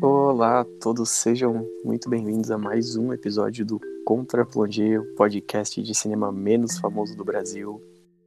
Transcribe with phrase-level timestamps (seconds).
[0.00, 5.82] Olá a todos, sejam muito bem-vindos a mais um episódio do Contra Plongé, o podcast
[5.82, 7.80] de cinema menos famoso do Brasil.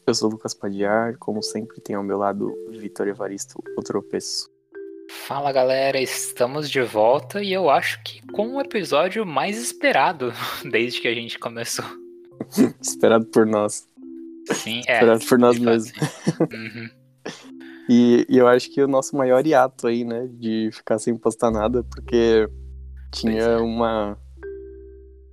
[0.08, 4.50] Eu sou Lucas Padiar, como sempre tem ao meu lado Vitor Evaristo, o tropeço.
[5.27, 10.34] Fala galera, estamos de volta e eu acho que com o episódio mais esperado
[10.70, 11.86] desde que a gente começou.
[12.81, 13.88] Esperado por nós.
[14.54, 14.94] Sim, é.
[14.94, 15.91] Esperado por nós mesmos.
[16.40, 16.98] Uhum.
[17.89, 21.49] E, e eu acho que o nosso maior hiato aí, né, de ficar sem postar
[21.49, 22.48] nada, porque
[23.12, 23.57] tinha é.
[23.57, 24.15] uma.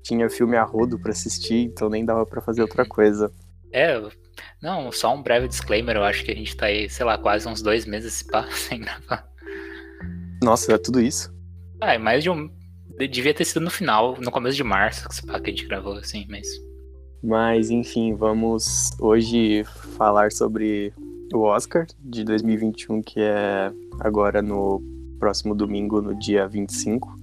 [0.03, 3.31] Tinha filme a rodo pra assistir, então nem dava pra fazer outra coisa.
[3.73, 4.01] É,
[4.63, 7.47] não, só um breve disclaimer, eu acho que a gente tá aí, sei lá, quase
[7.47, 9.29] uns dois meses se pá, sem gravar.
[10.43, 11.35] Nossa, é tudo isso?
[11.83, 12.49] Ah, é mais de um.
[12.97, 16.25] de- Devia ter sido no final, no começo de março, que a gente gravou, assim,
[16.31, 16.47] mas.
[17.23, 19.65] Mas enfim, vamos hoje
[19.99, 20.95] falar sobre
[21.33, 24.83] o Oscar de 2021, que é agora no
[25.19, 27.17] próximo domingo, no dia 25.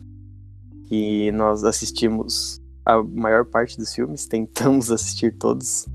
[0.91, 5.87] E nós assistimos a maior parte dos filmes, tentamos assistir todos.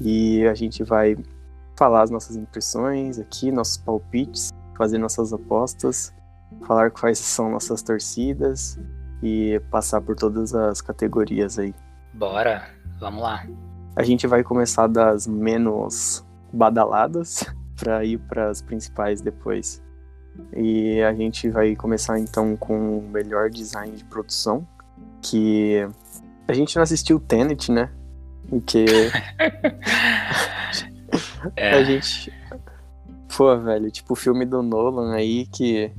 [0.00, 1.16] E a gente vai
[1.76, 6.12] falar as nossas impressões aqui, nossos palpites, fazer nossas apostas,
[6.66, 8.78] falar quais são nossas torcidas
[9.22, 11.74] e passar por todas as categorias aí.
[12.12, 12.68] Bora,
[13.00, 13.46] vamos lá.
[13.94, 16.25] A gente vai começar das menos
[16.56, 17.44] badaladas
[17.76, 19.82] para ir para as principais depois.
[20.54, 24.66] E a gente vai começar então com o melhor design de produção,
[25.22, 25.86] que
[26.46, 27.90] a gente não assistiu Tenet, né?
[28.48, 28.84] Porque
[31.54, 32.32] É, a gente
[33.36, 35.92] Pô, velho, tipo o filme do Nolan aí que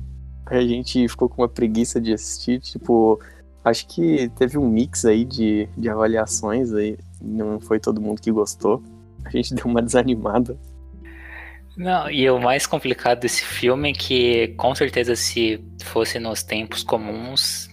[0.46, 3.20] a gente ficou com uma preguiça de assistir, tipo,
[3.62, 8.32] acho que teve um mix aí de, de avaliações aí, não foi todo mundo que
[8.32, 8.82] gostou.
[9.24, 10.58] A gente deu uma desanimada.
[11.76, 16.82] Não, e o mais complicado desse filme é que, com certeza, se fosse nos tempos
[16.82, 17.70] comuns,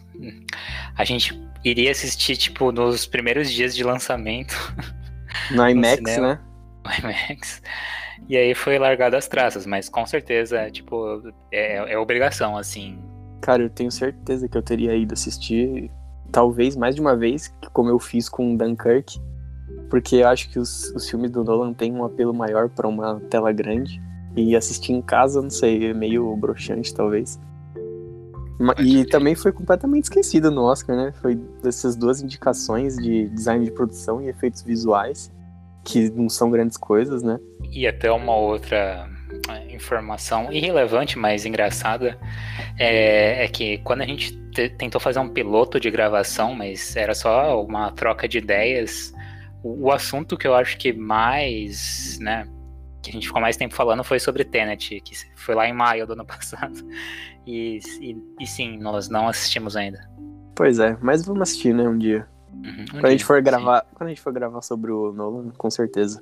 [0.95, 4.55] a gente iria assistir, tipo, nos primeiros dias de lançamento
[5.51, 6.27] No IMAX, cinema.
[6.27, 6.39] né?
[6.83, 7.61] no IMAX.
[8.29, 12.97] E aí foi largado as traças, mas com certeza, tipo, é, é obrigação, assim.
[13.41, 15.91] Cara, eu tenho certeza que eu teria ido assistir,
[16.31, 19.19] talvez mais de uma vez, como eu fiz com Dunkirk,
[19.89, 23.19] porque eu acho que os, os filmes do Nolan têm um apelo maior pra uma
[23.29, 24.01] tela grande.
[24.37, 27.39] E assistir em casa, não sei, é meio broxante, talvez.
[28.79, 31.13] E também foi completamente esquecido no Oscar, né?
[31.21, 35.31] Foi dessas duas indicações de design de produção e efeitos visuais,
[35.83, 37.39] que não são grandes coisas, né?
[37.71, 39.09] E até uma outra
[39.49, 42.17] é, informação irrelevante, mas engraçada,
[42.77, 47.13] é, é que quando a gente te- tentou fazer um piloto de gravação, mas era
[47.13, 49.13] só uma troca de ideias,
[49.65, 52.47] o, o assunto que eu acho que mais, né,
[53.01, 56.05] que a gente ficou mais tempo falando foi sobre Tenet, que foi lá em maio
[56.05, 56.75] do ano passado.
[57.47, 59.99] E, e, e sim, nós não assistimos ainda.
[60.55, 62.27] Pois é, mas vamos assistir, né, um dia.
[62.53, 63.43] Uhum, um Quando a gente dia, for sim.
[63.43, 66.21] gravar, quando a gente for gravar sobre o Nolan, com certeza.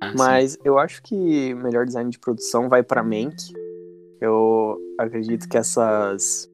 [0.00, 0.16] Ah, sim.
[0.18, 3.34] Mas eu acho que melhor design de produção vai pra Mank.
[4.20, 6.47] Eu acredito que essas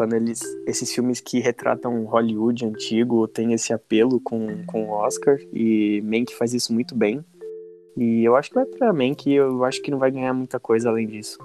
[0.00, 5.36] quando eles esses filmes que retratam Hollywood antigo têm esse apelo com com o Oscar
[5.52, 7.22] e Mank faz isso muito bem.
[7.98, 10.88] E eu acho que vai pra Mank, eu acho que não vai ganhar muita coisa
[10.88, 11.36] além disso.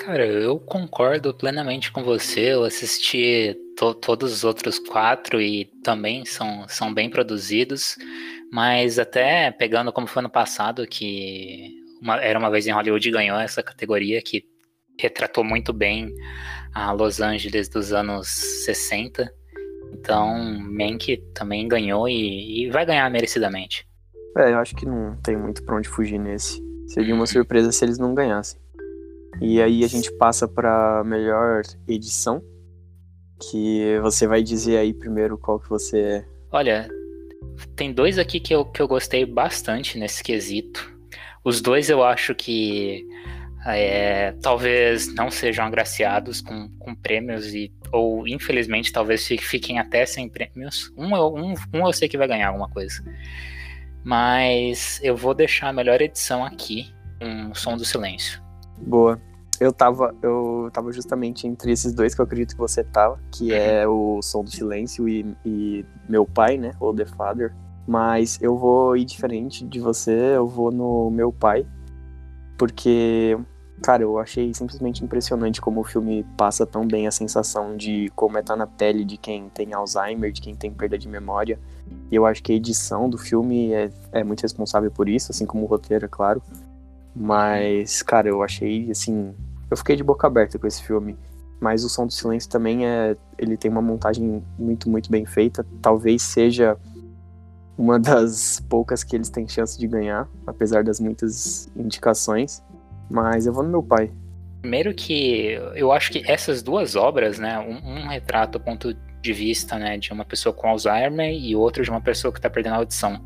[0.00, 2.52] Cara, eu concordo plenamente com você.
[2.54, 7.96] Eu assisti to- todos os outros quatro e também são, são bem produzidos.
[8.50, 11.70] Mas até pegando como foi no passado, que
[12.02, 14.44] uma- era uma vez em Hollywood ganhou essa categoria que
[14.98, 16.14] retratou muito bem
[16.74, 18.28] a Los Angeles dos anos
[18.64, 19.32] 60.
[19.92, 23.86] Então, Mank também ganhou e, e vai ganhar merecidamente.
[24.36, 26.62] É, eu acho que não tem muito pra onde fugir nesse.
[26.88, 28.60] Seria uma surpresa se eles não ganhassem.
[29.40, 32.42] E aí a gente passa pra melhor edição,
[33.50, 36.24] que você vai dizer aí primeiro qual que você é.
[36.52, 36.88] Olha,
[37.74, 40.92] tem dois aqui que eu, que eu gostei bastante nesse quesito.
[41.44, 43.06] Os dois eu acho que
[43.66, 50.04] é, talvez não sejam agraciados com, com prêmios e ou infelizmente talvez fi- fiquem até
[50.04, 50.92] sem prêmios.
[50.96, 53.02] Um, eu- um, um eu sei que vai ganhar alguma coisa.
[54.04, 58.42] Mas eu vou deixar a melhor edição aqui, um som do silêncio.
[58.78, 59.20] Boa.
[59.60, 63.54] Eu tava, eu tava justamente entre esses dois que eu acredito que você tava, que
[63.54, 66.72] é o Som do Silêncio e, e Meu Pai, né?
[66.80, 67.54] Ou The Father.
[67.86, 71.64] Mas eu vou ir diferente de você, eu vou no Meu Pai,
[72.58, 73.38] porque,
[73.82, 78.36] cara, eu achei simplesmente impressionante como o filme passa tão bem a sensação de como
[78.36, 81.58] é estar na pele de quem tem Alzheimer, de quem tem perda de memória.
[82.10, 85.46] E eu acho que a edição do filme é, é muito responsável por isso, assim
[85.46, 86.42] como o roteiro, é claro.
[87.14, 89.34] Mas, cara, eu achei, assim.
[89.70, 91.16] Eu fiquei de boca aberta com esse filme.
[91.60, 93.16] mas o Som do Silêncio também é.
[93.38, 95.64] Ele tem uma montagem muito, muito bem feita.
[95.80, 96.76] Talvez seja
[97.76, 102.62] uma das poucas que eles têm chance de ganhar, apesar das muitas indicações.
[103.10, 104.10] Mas eu vou no meu pai.
[104.60, 109.78] Primeiro que eu acho que essas duas obras, né, um, um retrato ponto de vista,
[109.78, 112.76] né, de uma pessoa com Alzheimer e outro de uma pessoa que está perdendo a
[112.76, 113.24] audição.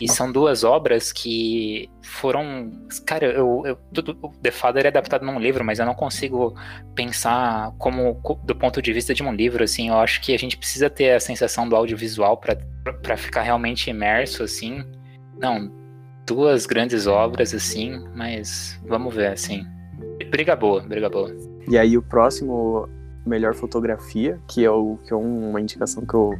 [0.00, 2.72] E são duas obras que foram,
[3.06, 6.54] cara, eu, eu tudo, o The Father é adaptado num livro, mas eu não consigo
[6.94, 9.88] pensar como do ponto de vista de um livro, assim.
[9.88, 14.42] Eu acho que a gente precisa ter a sensação do audiovisual para ficar realmente imerso,
[14.42, 14.82] assim.
[15.38, 15.70] Não,
[16.26, 19.66] duas grandes obras, assim, mas vamos ver, assim.
[20.30, 21.34] Briga boa, briga boa.
[21.68, 22.88] E aí o próximo
[23.26, 26.32] melhor fotografia, que é, o, que é uma indicação que eu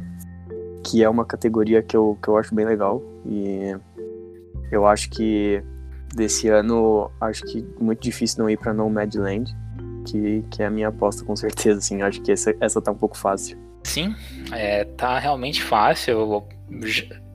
[0.83, 3.75] que é uma categoria que eu, que eu acho bem legal e
[4.71, 5.63] eu acho que
[6.13, 9.51] desse ano acho que muito difícil não ir para Nomadland,
[10.05, 12.95] que, que é a minha aposta com certeza, assim, acho que essa, essa tá um
[12.95, 13.57] pouco fácil.
[13.83, 14.15] Sim,
[14.51, 16.43] é, tá realmente fácil.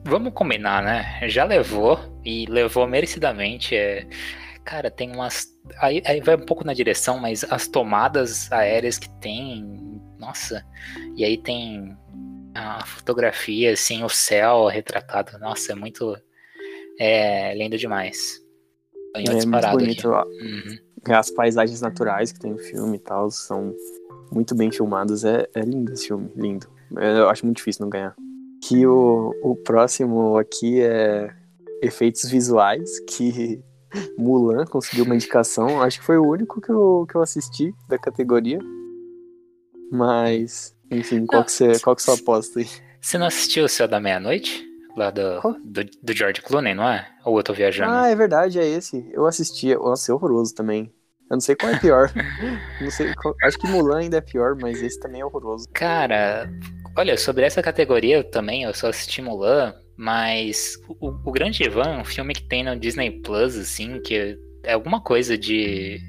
[0.03, 1.29] Vamos combinar, né?
[1.29, 3.75] Já levou e levou merecidamente.
[3.75, 4.07] É,
[4.63, 5.47] cara, tem umas
[5.79, 10.65] aí, aí vai um pouco na direção, mas as tomadas aéreas que tem, nossa,
[11.15, 11.95] e aí tem
[12.53, 16.17] a fotografia, assim, o céu retratado, nossa, é muito
[16.99, 18.41] é, lindo demais.
[19.15, 20.09] é muito bonito.
[20.09, 21.15] Uhum.
[21.15, 23.73] As paisagens naturais que tem no filme e tal são
[24.31, 25.23] muito bem filmadas.
[25.25, 26.67] É, é lindo esse filme, lindo.
[26.91, 28.15] Eu acho muito difícil não ganhar.
[28.71, 31.29] Que o, o próximo aqui é
[31.81, 33.61] efeitos visuais, que
[34.17, 35.81] Mulan conseguiu uma indicação.
[35.81, 38.59] Acho que foi o único que eu, que eu assisti da categoria.
[39.91, 42.67] Mas, enfim, qual, que, você, qual que é a sua aposta aí?
[43.01, 44.65] Você não assistiu O Céu da Meia-Noite?
[44.95, 47.05] Lá do, do, do, George Clooney, não é?
[47.25, 47.91] Ou eu tô viajando?
[47.91, 49.05] Ah, é verdade, é esse.
[49.11, 49.75] Eu assisti.
[49.75, 50.93] Nossa, é horroroso também.
[51.29, 52.09] Eu não sei qual é pior.
[52.79, 53.35] não sei qual...
[53.43, 55.67] Acho que Mulan ainda é pior, mas esse também é horroroso.
[55.73, 56.49] Cara,
[56.95, 61.95] olha, sobre essa categoria eu também, eu só assisti Mulan, mas o, o Grande Ivan
[61.95, 65.99] é um filme que tem no Disney Plus, assim, que é alguma coisa de,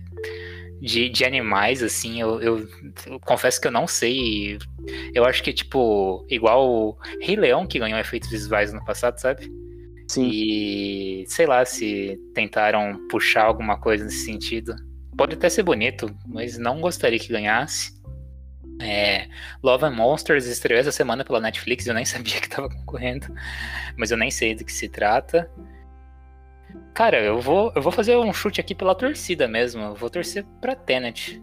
[0.81, 2.21] de, de animais, assim.
[2.21, 2.69] Eu, eu,
[3.07, 4.59] eu, confesso que eu não sei.
[5.15, 9.51] Eu acho que, tipo, igual o Rei Leão, que ganhou efeitos visuais no passado, sabe?
[10.09, 10.29] Sim.
[10.31, 14.75] E sei lá se tentaram puxar alguma coisa nesse sentido.
[15.17, 17.93] Pode até ser bonito, mas não gostaria que ganhasse.
[18.83, 19.29] É,
[19.63, 23.27] Love and Monsters estreou essa semana pela Netflix, eu nem sabia que estava concorrendo,
[23.97, 25.51] mas eu nem sei do que se trata.
[26.95, 29.83] Cara, eu vou, eu vou fazer um chute aqui pela torcida mesmo.
[29.83, 31.43] Eu vou torcer pra Tenet.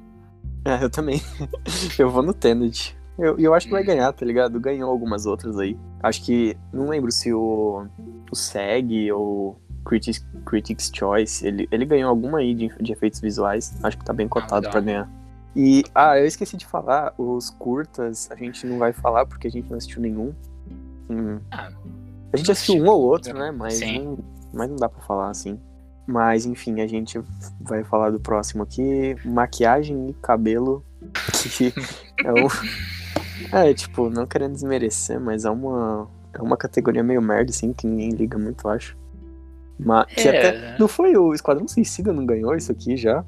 [0.63, 1.21] É, eu também.
[1.97, 2.95] eu vou no Tenet.
[3.17, 3.85] Eu, eu acho que vai hum.
[3.85, 4.59] ganhar, tá ligado?
[4.59, 5.77] Ganhou algumas outras aí.
[6.03, 6.55] Acho que.
[6.71, 7.85] Não lembro se o.
[8.31, 11.45] O SEG ou Critics, Critics Choice.
[11.45, 13.75] Ele, ele ganhou alguma aí de, de efeitos visuais.
[13.83, 15.09] Acho que tá bem cotado ah, para ganhar.
[15.61, 19.51] E, ah, eu esqueci de falar, os curtas a gente não vai falar porque a
[19.51, 20.33] gente não assistiu nenhum.
[21.09, 21.37] Hum.
[21.51, 21.69] Ah,
[22.31, 23.51] a gente assistiu um ou outro, né?
[23.51, 24.19] Mas não,
[24.53, 25.59] mas não dá pra falar assim.
[26.07, 27.21] Mas enfim, a gente
[27.59, 30.81] vai falar do próximo aqui: maquiagem e cabelo.
[31.57, 31.73] Que
[32.23, 32.47] é o.
[33.51, 36.07] É, tipo, não querendo desmerecer, mas é uma.
[36.31, 38.97] É uma categoria meio merda, assim, que ninguém liga muito, eu acho.
[39.77, 40.29] Mas, que é.
[40.29, 40.79] até.
[40.79, 43.25] Não foi o Esquadrão Suicida, não ganhou isso aqui já?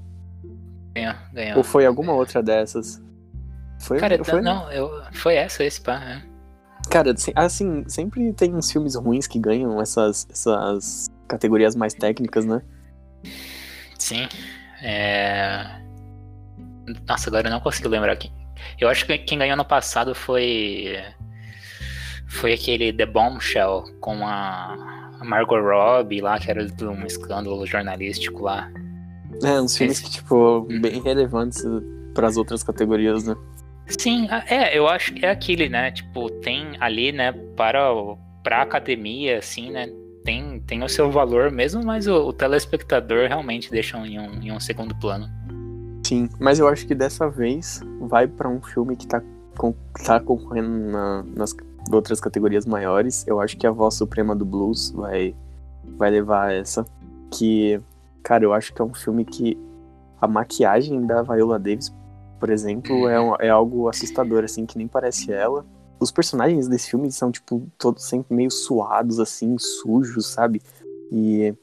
[1.55, 3.01] Ou foi alguma outra dessas?
[3.79, 4.41] Foi, Cara, foi...
[4.41, 6.01] não, eu, foi essa, esse pá.
[6.03, 6.21] É.
[6.89, 12.61] Cara, assim, sempre tem uns filmes ruins que ganham essas, essas categorias mais técnicas, né?
[13.97, 14.27] Sim.
[14.81, 15.81] É...
[17.07, 18.31] Nossa, agora eu não consigo lembrar quem.
[18.79, 20.97] Eu acho que quem ganhou no passado foi.
[22.27, 24.75] Foi aquele The Bombshell com a
[25.23, 28.71] Margot Robbie lá, que era de um escândalo jornalístico lá.
[29.43, 30.05] É, uns filmes Esse...
[30.05, 31.63] que, tipo, bem relevantes
[32.13, 33.35] para as outras categorias, né?
[33.87, 35.91] Sim, é, eu acho que é aquele, né?
[35.91, 37.81] Tipo, tem ali, né, para,
[38.43, 39.89] para a academia, assim, né?
[40.23, 44.51] Tem, tem o seu valor mesmo, mas o, o telespectador realmente deixa em um, em
[44.51, 45.27] um segundo plano.
[46.05, 49.21] Sim, mas eu acho que dessa vez vai para um filme que tá,
[49.57, 49.73] com,
[50.05, 51.55] tá concorrendo na, nas
[51.91, 53.25] outras categorias maiores.
[53.27, 55.33] Eu acho que a voz suprema do blues vai,
[55.97, 56.85] vai levar essa.
[57.31, 57.81] Que
[58.23, 59.57] Cara, eu acho que é um filme que
[60.19, 61.93] a maquiagem da Viola Davis,
[62.39, 65.65] por exemplo, é, um, é algo assustador, assim, que nem parece ela.
[65.99, 70.61] Os personagens desse filme são, tipo, todos sempre meio suados, assim, sujos, sabe?
[71.11, 71.53] E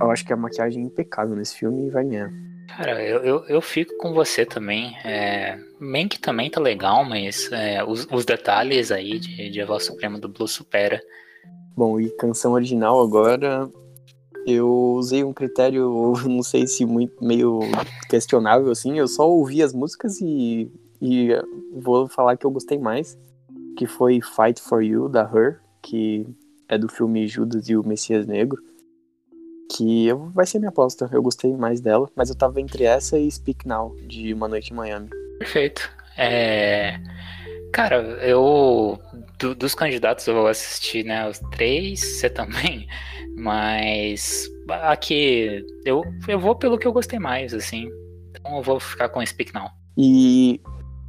[0.00, 2.30] eu acho que a maquiagem é impecável nesse filme e vai ganhar.
[2.68, 4.96] Cara, eu, eu, eu, fico com você também.
[5.04, 9.84] É, Mank também tá legal, mas é, os, os, detalhes aí de, de A Voz
[9.84, 11.00] Suprema do Blue supera.
[11.76, 13.68] Bom, e canção original agora,
[14.46, 17.60] eu usei um critério, não sei se muito meio
[18.08, 20.70] questionável assim, eu só ouvi as músicas e,
[21.00, 21.28] e
[21.72, 23.18] vou falar que eu gostei mais,
[23.76, 26.26] que foi Fight for You da Her, que
[26.68, 28.62] é do filme Judas e o Messias Negro,
[29.76, 31.08] que eu, vai ser minha aposta.
[31.12, 34.72] Eu gostei mais dela, mas eu tava entre essa e Speak Now de Uma Noite
[34.72, 35.10] em Miami.
[35.38, 35.90] Perfeito.
[36.16, 37.00] É...
[37.74, 38.96] Cara, eu
[39.36, 42.86] do, dos candidatos eu vou assistir, né, os três, você também,
[43.36, 47.88] mas aqui eu, eu vou pelo que eu gostei mais, assim.
[48.30, 49.68] Então eu vou ficar com Speak Now.
[49.98, 50.60] E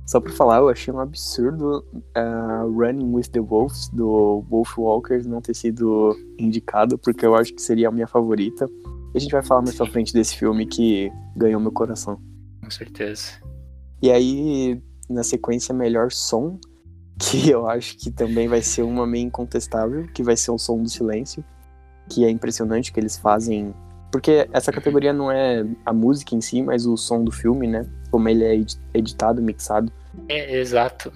[0.08, 5.28] só pra falar, eu achei um absurdo uh, Running with the Wolves, do Wolf Walkers,
[5.28, 8.68] não ter sido indicado, porque eu acho que seria a minha favorita.
[9.14, 12.20] E a gente vai falar mais pra frente desse filme que ganhou meu coração.
[12.64, 13.34] Com certeza.
[14.02, 16.60] E aí, na sequência, melhor som,
[17.20, 20.82] que eu acho que também vai ser uma meio incontestável, que vai ser o som
[20.82, 21.44] do silêncio,
[22.10, 23.74] que é impressionante que eles fazem
[24.16, 27.86] porque essa categoria não é a música em si, mas o som do filme, né?
[28.10, 28.56] Como ele é
[28.94, 29.92] editado, mixado.
[30.30, 31.12] É, exato.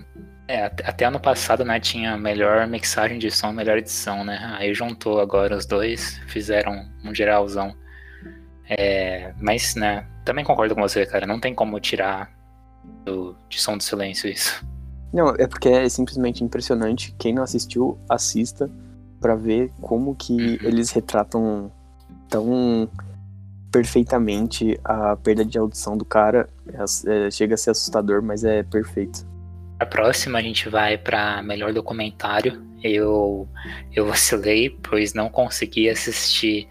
[0.45, 4.37] É, até ano passado, né, tinha melhor mixagem de som, melhor edição, né?
[4.57, 7.73] Aí juntou agora os dois, fizeram um geralzão.
[8.67, 11.25] É, mas, né, também concordo com você, cara.
[11.25, 12.29] Não tem como tirar
[13.05, 14.65] do, de som do silêncio isso.
[15.13, 17.13] Não, é porque é simplesmente impressionante.
[17.17, 18.69] Quem não assistiu, assista
[19.19, 20.57] para ver como que uhum.
[20.61, 21.71] eles retratam
[22.29, 22.89] tão
[23.71, 26.47] perfeitamente a perda de audição do cara.
[26.67, 29.27] É, é, chega a ser assustador, mas é perfeito.
[29.79, 32.63] A próxima a gente vai para melhor documentário.
[32.83, 33.47] Eu
[33.93, 36.67] eu vacilei, pois não consegui assistir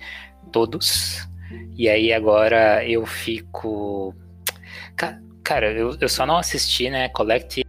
[0.53, 1.29] todos.
[1.77, 4.15] E aí agora eu fico.
[4.97, 5.23] Cara,
[5.57, 7.09] eu, eu só não assisti, né?
[7.09, 7.65] Collect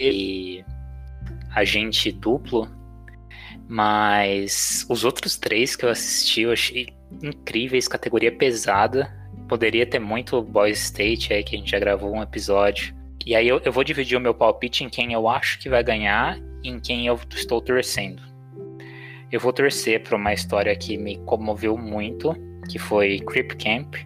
[0.00, 0.64] e
[1.54, 2.68] Agente Duplo.
[3.68, 6.88] Mas os outros três que eu assisti, eu achei
[7.22, 9.12] incríveis, categoria pesada.
[9.48, 12.94] Poderia ter muito Boys State aí, que a gente já gravou um episódio.
[13.24, 15.82] E aí eu, eu vou dividir o meu palpite em quem eu acho que vai
[15.82, 18.22] ganhar e em quem eu estou torcendo.
[19.32, 22.34] Eu vou torcer para uma história que me comoveu muito,
[22.70, 23.96] que foi Creep Camp.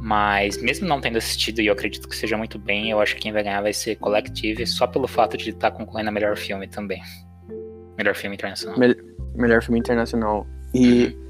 [0.00, 3.20] Mas mesmo não tendo assistido, e eu acredito que seja muito bem, eu acho que
[3.20, 6.66] quem vai ganhar vai ser Collective, só pelo fato de estar concorrendo a melhor filme
[6.66, 7.02] também.
[7.98, 8.78] Melhor filme internacional.
[8.78, 8.96] Me
[9.34, 10.46] melhor filme internacional.
[10.74, 11.20] E uhum.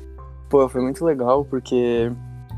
[0.51, 2.11] Pô, foi muito legal porque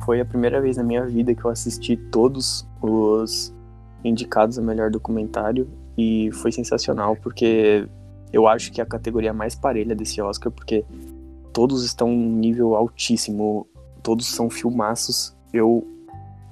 [0.06, 3.54] foi a primeira vez na minha vida que eu assisti todos os
[4.02, 7.86] indicados a melhor documentário e foi sensacional porque
[8.32, 10.86] eu acho que é a categoria mais parelha desse Oscar porque
[11.52, 13.66] todos estão em um nível altíssimo,
[14.02, 15.36] todos são filmaços.
[15.52, 15.86] Eu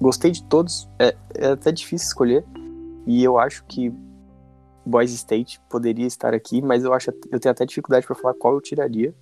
[0.01, 2.43] gostei de todos, é, é até difícil escolher
[3.05, 3.93] e eu acho que
[4.85, 8.55] Boys State poderia estar aqui, mas eu acho eu tenho até dificuldade para falar qual
[8.55, 9.13] eu tiraria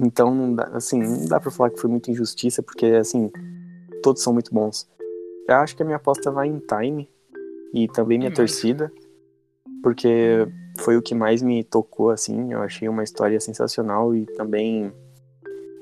[0.00, 3.30] então, não dá, assim, não dá pra falar que foi muita injustiça, porque, assim,
[4.02, 4.88] todos são muito bons.
[5.46, 7.08] Eu acho que a minha aposta vai em Time
[7.74, 8.34] e também minha uhum.
[8.36, 8.90] torcida,
[9.82, 12.52] porque foi o que mais me tocou, assim.
[12.52, 14.90] Eu achei uma história sensacional e também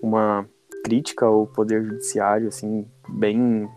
[0.02, 0.48] uma
[0.84, 3.68] crítica ao poder judiciário, assim, bem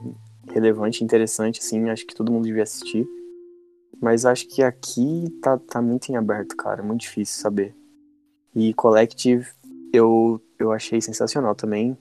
[0.50, 1.90] relevante, interessante, assim.
[1.90, 3.08] Acho que todo mundo devia assistir.
[4.02, 6.82] Mas acho que aqui tá, tá muito em aberto, cara.
[6.82, 7.76] Muito difícil saber.
[8.56, 9.48] E Collective
[9.94, 11.98] eu, eu achei sensacional também.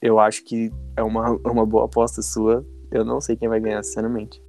[0.00, 2.64] Eu acho que é uma, uma boa aposta sua.
[2.90, 4.42] Eu não sei quem vai ganhar, sinceramente.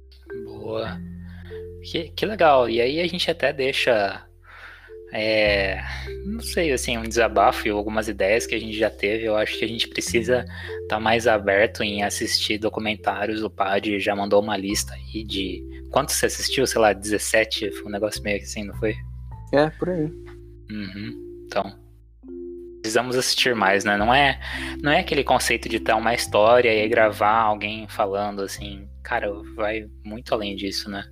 [0.44, 0.98] Boa.
[1.82, 2.68] Que, que legal.
[2.68, 4.26] E aí a gente até deixa.
[5.16, 5.80] É,
[6.26, 9.24] não sei, assim, um desabafo e algumas ideias que a gente já teve.
[9.24, 13.44] Eu acho que a gente precisa estar tá mais aberto em assistir documentários.
[13.44, 15.62] O Pad já mandou uma lista aí de.
[15.92, 16.66] Quantos você assistiu?
[16.66, 17.70] Sei lá, 17?
[17.70, 18.96] Foi um negócio meio assim, não foi?
[19.52, 20.06] É, por aí.
[20.68, 21.44] Uhum.
[21.46, 21.78] Então,
[22.80, 23.96] precisamos assistir mais, né?
[23.96, 24.40] Não é,
[24.82, 28.88] não é aquele conceito de ter uma história e gravar alguém falando assim.
[29.04, 31.04] Cara, vai muito além disso, né?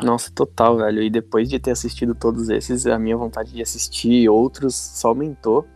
[0.00, 1.02] Nossa, total, velho.
[1.02, 5.66] E depois de ter assistido todos esses, a minha vontade de assistir outros só aumentou.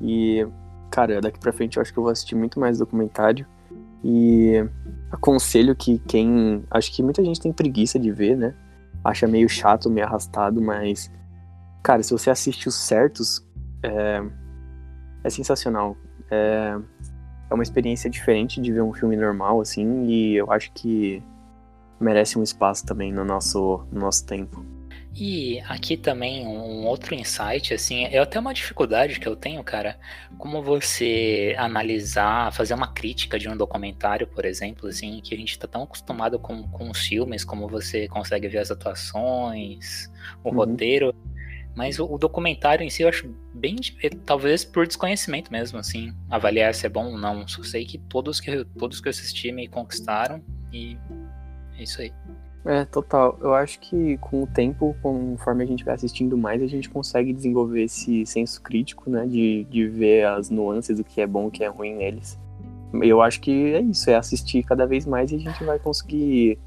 [0.00, 0.46] E,
[0.90, 3.46] cara, daqui pra frente eu acho que eu vou assistir muito mais documentário.
[4.04, 4.62] E
[5.10, 6.64] aconselho que quem.
[6.70, 8.54] Acho que muita gente tem preguiça de ver, né?
[9.02, 11.10] Acha meio chato, meio arrastado, mas.
[11.82, 13.46] Cara, se você assiste os certos,
[13.82, 14.22] é,
[15.24, 15.96] é sensacional.
[16.30, 16.76] É,
[17.48, 21.22] é uma experiência diferente de ver um filme normal, assim, e eu acho que
[22.00, 24.64] merece um espaço também no nosso, no nosso tempo.
[25.18, 29.98] E aqui também um outro insight, assim, é até uma dificuldade que eu tenho, cara,
[30.36, 35.58] como você analisar, fazer uma crítica de um documentário, por exemplo, assim, que a gente
[35.58, 40.12] tá tão acostumado com, com os filmes, como você consegue ver as atuações,
[40.44, 40.56] o uhum.
[40.56, 41.14] roteiro,
[41.74, 43.76] Mas o, o, documentário em si eu acho bem.
[44.02, 46.12] É, talvez por desconhecimento mesmo, assim.
[46.30, 47.46] Avaliar se é bom ou não.
[47.48, 50.98] Só sei que todos que, todos que eu assisti me conquistaram e
[51.78, 52.12] é isso aí.
[52.64, 53.38] É, total.
[53.40, 57.32] Eu acho que com o tempo, conforme a gente vai assistindo mais, a gente consegue
[57.32, 59.24] desenvolver esse senso crítico, né?
[59.24, 62.36] De, de ver as nuances do que é bom e o que é ruim neles.
[63.02, 66.58] Eu acho que é isso, é assistir cada vez mais e a gente vai conseguir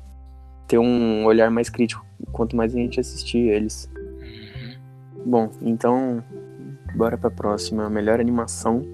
[0.67, 3.89] ter um olhar mais crítico quanto mais a gente assistir eles.
[3.95, 5.25] Uhum.
[5.25, 6.23] Bom, então,
[6.95, 7.89] bora pra próxima.
[7.89, 8.85] Melhor animação.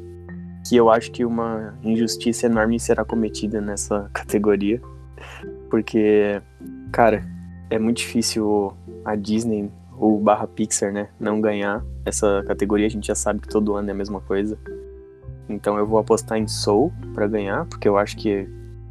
[0.67, 4.81] Que eu acho que uma injustiça enorme será cometida nessa categoria.
[5.75, 6.41] Porque
[6.89, 7.21] Cara,
[7.69, 8.71] é muito difícil
[9.03, 12.87] a Disney ou barra Pixar, né, não ganhar essa categoria.
[12.87, 14.57] A gente já sabe que todo ano é a mesma coisa.
[15.49, 18.47] Então eu vou apostar em Soul para ganhar, porque eu acho que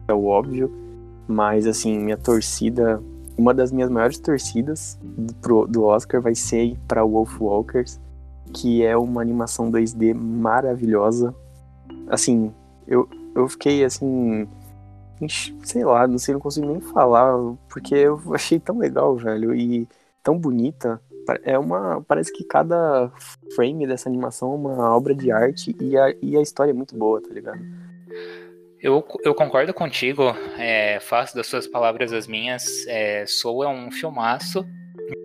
[0.06, 0.70] é o óbvio.
[1.26, 3.02] Mas assim, minha torcida,
[3.38, 7.98] uma das minhas maiores torcidas do, do Oscar vai ser para Wolf Walkers,
[8.52, 11.34] que é uma animação 2D maravilhosa.
[12.06, 12.52] Assim,
[12.86, 14.46] eu, eu fiquei assim
[15.62, 17.34] sei lá, não sei, não consigo nem falar,
[17.68, 19.88] porque eu achei tão legal, velho, e
[20.22, 21.00] tão bonita.
[21.42, 22.02] É uma.
[22.02, 23.10] Parece que cada
[23.54, 26.94] frame dessa animação é uma obra de arte e a, e a história é muito
[26.96, 27.60] boa, tá ligado?
[28.84, 30.24] Eu, eu concordo contigo,
[30.58, 32.86] é, faço das suas palavras as minhas.
[32.86, 34.62] É, Soul é um filmaço,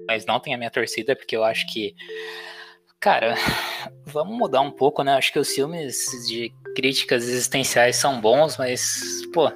[0.07, 1.93] mas não tem a minha torcida, porque eu acho que.
[3.01, 3.35] Cara,
[4.05, 5.15] vamos mudar um pouco, né?
[5.15, 9.51] Acho que os filmes de críticas existenciais são bons, mas, pô,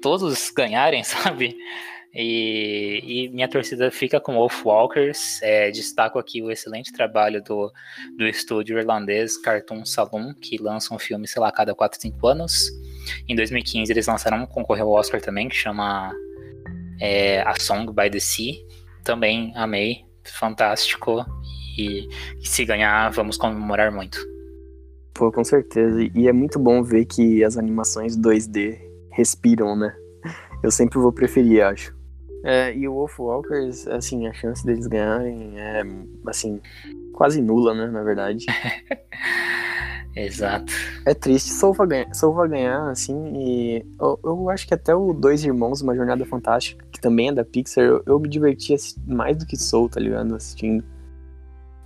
[0.00, 1.56] todos ganharem, sabe?
[2.12, 5.40] E, e, minha torcida fica com Wolf Walkers.
[5.42, 7.72] É, destaco aqui o excelente trabalho do,
[8.16, 12.26] do estúdio irlandês Cartoon Saloon, que lança um filme, sei lá, a cada 4, 5
[12.26, 12.70] anos.
[13.28, 16.12] Em 2015 eles lançaram um concorreu ao Oscar também, que chama
[17.00, 18.54] é, A Song by the Sea.
[19.04, 21.24] Também amei, fantástico.
[21.78, 22.08] E,
[22.42, 24.18] e se ganhar, vamos comemorar muito.
[25.14, 26.00] Pô, com certeza.
[26.14, 29.94] E é muito bom ver que as animações 2D respiram, né?
[30.62, 31.94] Eu sempre vou preferir, acho.
[32.42, 35.82] É, e o Wolf Walkers, assim, a chance deles ganharem é,
[36.26, 36.60] assim,
[37.12, 38.46] quase nula, né, na verdade.
[40.16, 40.72] Exato.
[41.06, 45.12] É triste, Soul vai ganhar, vai ganhar assim, e eu, eu, acho que até o
[45.12, 48.74] Dois Irmãos, Uma Jornada Fantástica, que também é da Pixar, eu, eu me diverti
[49.06, 50.84] mais do que Soul, tá ligado, assistindo.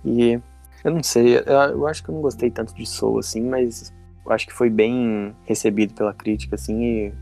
[0.03, 0.39] E
[0.83, 3.93] eu não sei, eu, eu acho que eu não gostei tanto de Soul, assim, mas
[4.27, 7.13] acho que foi bem recebido pela crítica, assim, e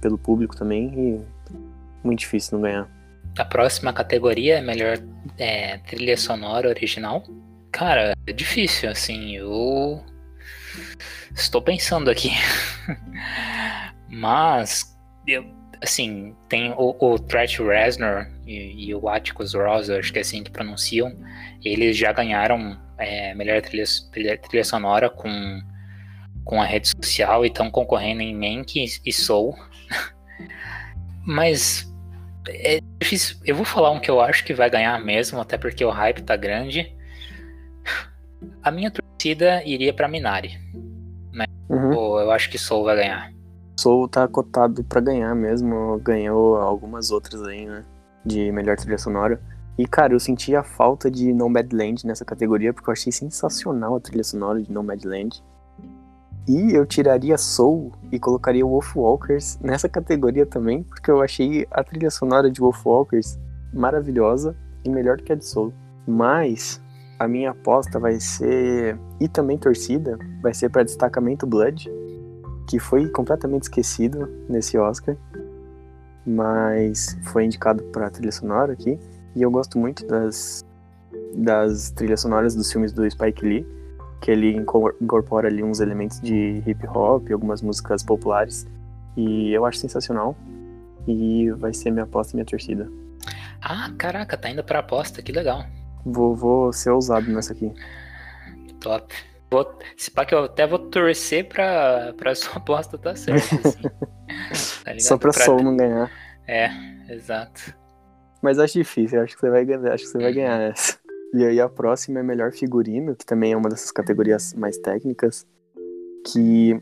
[0.00, 1.20] pelo público também, e
[2.04, 2.88] muito difícil não ganhar.
[3.38, 4.98] A próxima categoria é melhor
[5.38, 7.24] é, trilha sonora original.
[7.70, 10.04] Cara, é difícil, assim, eu
[11.34, 12.30] estou pensando aqui.
[14.08, 14.94] Mas,
[15.26, 15.46] eu,
[15.80, 20.42] assim, tem o, o Trent Reznor e, e, o Atticus Ross, acho que é assim
[20.42, 21.16] que pronunciam,
[21.64, 23.86] eles já ganharam é, melhor trilha,
[24.38, 25.62] trilha sonora com
[26.44, 29.56] com a rede social e estão concorrendo em Mank e Soul.
[31.26, 31.90] Mas
[32.48, 33.36] é difícil.
[33.44, 36.22] Eu vou falar um que eu acho que vai ganhar mesmo, até porque o hype
[36.22, 36.94] tá grande.
[38.62, 40.58] A minha torcida iria para Minari.
[41.32, 41.44] Né?
[41.68, 41.92] Uhum.
[42.18, 43.32] Eu acho que Soul vai ganhar.
[43.78, 45.98] Soul tá cotado para ganhar mesmo.
[45.98, 47.84] Ganhou algumas outras aí, né?
[48.24, 49.40] De melhor trilha sonora.
[49.78, 54.00] E, cara, eu senti a falta de Nomadland nessa categoria, porque eu achei sensacional a
[54.00, 55.42] trilha sonora de Nomadland.
[56.46, 61.84] E eu tiraria Soul e colocaria Wolf Walkers nessa categoria também, porque eu achei a
[61.84, 63.38] trilha sonora de Wolf Walkers
[63.72, 65.72] maravilhosa e melhor que a de Soul.
[66.06, 66.82] Mas
[67.16, 71.88] a minha aposta vai ser, e também torcida, vai ser para Destacamento Blood,
[72.68, 75.16] que foi completamente esquecido nesse Oscar,
[76.26, 78.98] mas foi indicado para trilha sonora aqui.
[79.36, 80.64] E eu gosto muito das,
[81.36, 83.81] das trilhas sonoras dos filmes do Spike Lee
[84.22, 88.66] que ele incorpora ali uns elementos de hip hop, algumas músicas populares.
[89.16, 90.36] E eu acho sensacional.
[91.08, 92.88] E vai ser minha aposta e minha torcida.
[93.60, 95.64] Ah, caraca, tá indo pra aposta, que legal.
[96.06, 97.72] Vou, vou ser ousado nessa aqui.
[98.80, 99.12] Top.
[99.50, 103.82] Vou, se pá que eu até vou torcer pra, pra sua aposta tá certa, assim.
[104.84, 106.10] tá Só pra, pra Soul não ganhar.
[106.46, 106.70] É,
[107.08, 107.74] exato.
[108.40, 111.01] Mas acho difícil, acho que você vai ganhar, acho que você vai ganhar essa.
[111.34, 115.46] E aí a próxima é melhor figurino, que também é uma dessas categorias mais técnicas,
[116.26, 116.78] que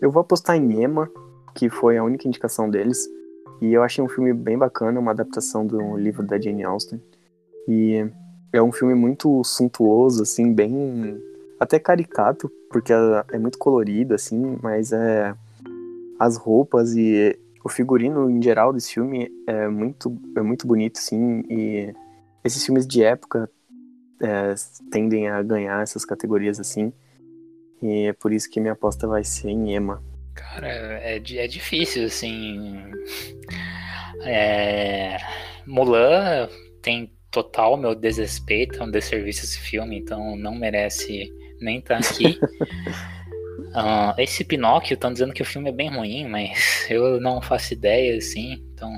[0.00, 1.10] eu vou apostar em Emma,
[1.54, 3.08] que foi a única indicação deles.
[3.60, 7.00] E eu achei um filme bem bacana, uma adaptação do livro da Jane Austen.
[7.66, 8.06] E
[8.52, 11.20] é um filme muito suntuoso, assim, bem
[11.58, 15.34] até caricato, porque é muito colorido, assim, mas é
[16.18, 21.42] as roupas e o figurino em geral desse filme é muito, é muito bonito, sim,
[21.48, 21.92] e
[22.44, 23.50] esses filmes de época
[24.20, 24.54] é,
[24.90, 26.92] tendem a ganhar essas categorias assim.
[27.82, 30.02] E é por isso que minha aposta vai ser em Ema.
[30.34, 32.76] Cara, é, é difícil, assim.
[34.22, 35.18] É...
[35.66, 36.48] Mulan
[36.82, 42.08] tem total meu desrespeito, é um desserviço esse filme, então não merece nem estar tá
[42.08, 42.38] aqui.
[43.74, 47.74] uh, esse Pinóquio, estão dizendo que o filme é bem ruim, mas eu não faço
[47.74, 48.92] ideia, assim, então.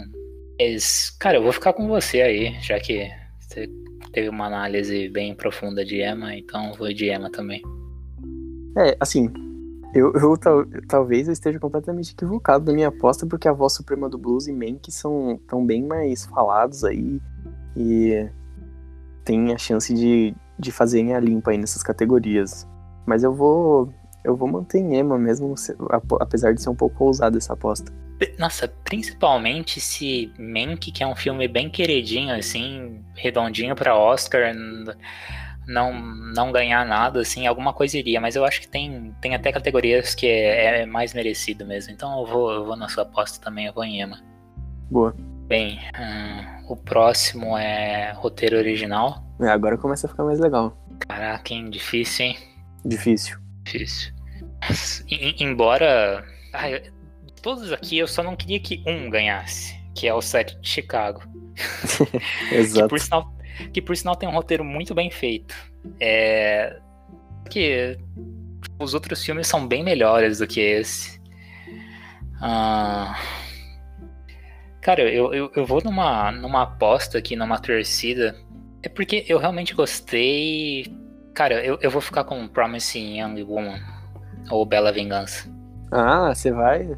[0.58, 3.66] Mas, cara, eu vou ficar com você aí, já que você
[4.12, 7.62] teve uma análise bem profunda de Emma, então vou de Emma também.
[8.76, 9.32] É, assim,
[9.94, 14.08] eu, eu tal, talvez eu esteja completamente equivocado da minha aposta, porque a voz suprema
[14.08, 17.20] do blues e Mank são tão bem mais falados aí
[17.76, 18.28] e
[19.24, 22.66] tem a chance de, de fazerem a limpa aí nessas categorias.
[23.06, 23.92] Mas eu vou
[24.22, 25.54] eu vou manter em Emma mesmo,
[26.20, 27.90] apesar de ser um pouco ousada essa aposta.
[28.38, 34.54] Nossa, principalmente se Mank, que é um filme bem queridinho, assim, redondinho para Oscar,
[35.66, 35.92] não,
[36.34, 40.14] não ganhar nada, assim, alguma coisa iria, mas eu acho que tem, tem até categorias
[40.14, 41.92] que é, é mais merecido mesmo.
[41.92, 44.20] Então eu vou, eu vou na sua aposta também, eu vou em Emma.
[44.90, 45.14] Boa.
[45.46, 49.24] Bem, hum, o próximo é roteiro original.
[49.40, 50.76] É, agora começa a ficar mais legal.
[51.00, 51.70] Caraca, hein?
[51.70, 52.38] Difícil, hein?
[52.84, 53.38] Difícil.
[53.64, 54.12] Difícil.
[55.40, 56.24] embora.
[57.42, 61.22] Todos aqui eu só não queria que um ganhasse, que é o set de Chicago.
[62.52, 62.82] Exato.
[62.82, 63.34] que, por sinal,
[63.72, 65.54] que por sinal tem um roteiro muito bem feito.
[65.98, 66.78] É.
[67.48, 67.98] Que
[68.78, 71.20] os outros filmes são bem melhores do que esse.
[72.40, 73.18] Ah.
[74.80, 78.34] Cara, eu, eu, eu vou numa, numa aposta aqui, numa torcida.
[78.82, 80.86] É porque eu realmente gostei.
[81.34, 83.78] Cara, eu, eu vou ficar com Promising Young Woman.
[84.50, 85.50] Ou Bela Vingança.
[85.92, 86.96] Ah, você vai?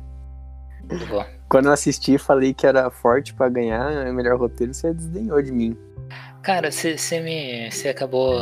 [1.49, 5.53] Quando eu assisti falei que era forte para ganhar o melhor roteiro, você desdenhou de
[5.53, 5.77] mim.
[6.42, 7.71] Cara, você me.
[7.71, 8.38] Você acabou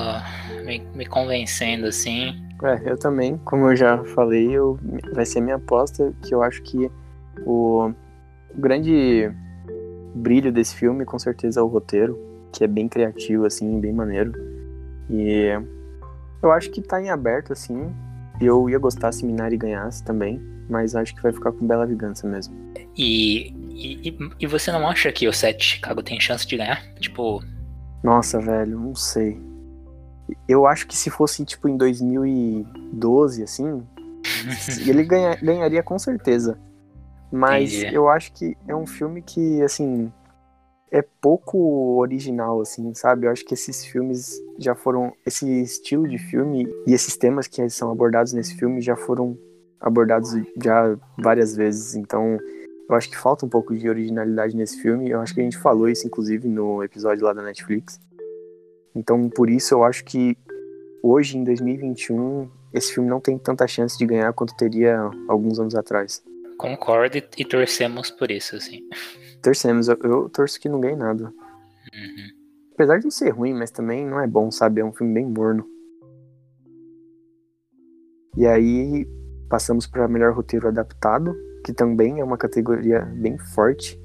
[0.64, 2.34] me, me convencendo, assim.
[2.62, 3.36] É, eu também.
[3.38, 4.78] Como eu já falei, eu,
[5.12, 6.90] vai ser minha aposta que eu acho que
[7.44, 7.92] o
[8.54, 9.30] o grande
[10.14, 12.18] brilho desse filme, com certeza, é o roteiro,
[12.52, 14.32] que é bem criativo, assim, bem maneiro.
[15.08, 15.50] E
[16.42, 17.92] eu acho que tá em aberto, assim.
[18.40, 22.26] Eu ia gostar se Minari ganhasse também, mas acho que vai ficar com Bela Vingança
[22.26, 22.54] mesmo.
[22.96, 26.82] E, e, e você não acha que o 7 Chicago tem chance de ganhar?
[26.94, 27.42] Tipo.
[28.02, 29.40] Nossa, velho, não sei.
[30.48, 33.82] Eu acho que se fosse, tipo, em 2012, assim,
[34.86, 36.56] ele ganha, ganharia com certeza.
[37.32, 37.94] Mas Entendi.
[37.94, 40.12] eu acho que é um filme que, assim,
[40.90, 43.26] é pouco original, assim, sabe?
[43.26, 45.12] Eu acho que esses filmes já foram.
[45.26, 49.36] Esse estilo de filme e esses temas que são abordados nesse filme já foram
[49.80, 50.30] abordados
[50.62, 51.94] já várias vezes.
[51.94, 52.38] Então,
[52.88, 55.10] eu acho que falta um pouco de originalidade nesse filme.
[55.10, 57.98] Eu acho que a gente falou isso, inclusive, no episódio lá da Netflix.
[58.94, 60.36] Então, por isso, eu acho que
[61.02, 65.74] hoje, em 2021, esse filme não tem tanta chance de ganhar quanto teria alguns anos
[65.74, 66.22] atrás.
[66.58, 68.80] Concordo e, torcemos por isso, assim.
[69.42, 71.24] Torcemos, eu, eu torço que não ganhe nada.
[71.24, 72.28] Uhum.
[72.74, 74.80] Apesar de não ser ruim, mas também não é bom, sabe?
[74.80, 75.66] É um filme bem morno.
[78.36, 79.06] E aí
[79.50, 84.00] passamos para melhor roteiro adaptado, que também é uma categoria bem forte,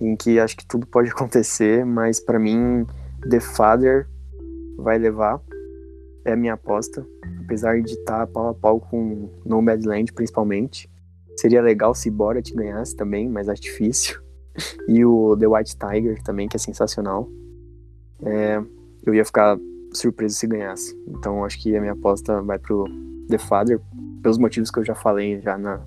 [0.00, 2.84] em que acho que tudo pode acontecer, mas para mim
[3.28, 4.08] The Father
[4.78, 5.40] vai levar.
[6.24, 7.06] É a minha aposta,
[7.44, 10.90] apesar de estar tá pau a pau com Nomadland principalmente.
[11.36, 14.20] Seria legal se Borat ganhasse também, mas acho difícil.
[14.88, 17.28] E o The White Tiger também, que é sensacional.
[18.24, 18.58] É,
[19.04, 19.58] eu ia ficar
[19.92, 20.98] surpreso se ganhasse.
[21.08, 22.86] Então acho que a minha aposta vai pro
[23.28, 23.80] The Father,
[24.22, 25.84] pelos motivos que eu já falei já na,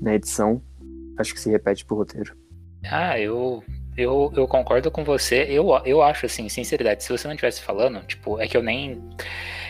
[0.00, 0.62] na edição.
[1.18, 2.36] Acho que se repete pro roteiro.
[2.90, 3.62] Ah, eu,
[3.96, 5.46] eu, eu concordo com você.
[5.48, 9.00] Eu, eu acho, assim, sinceridade, se você não estivesse falando, tipo, é que eu nem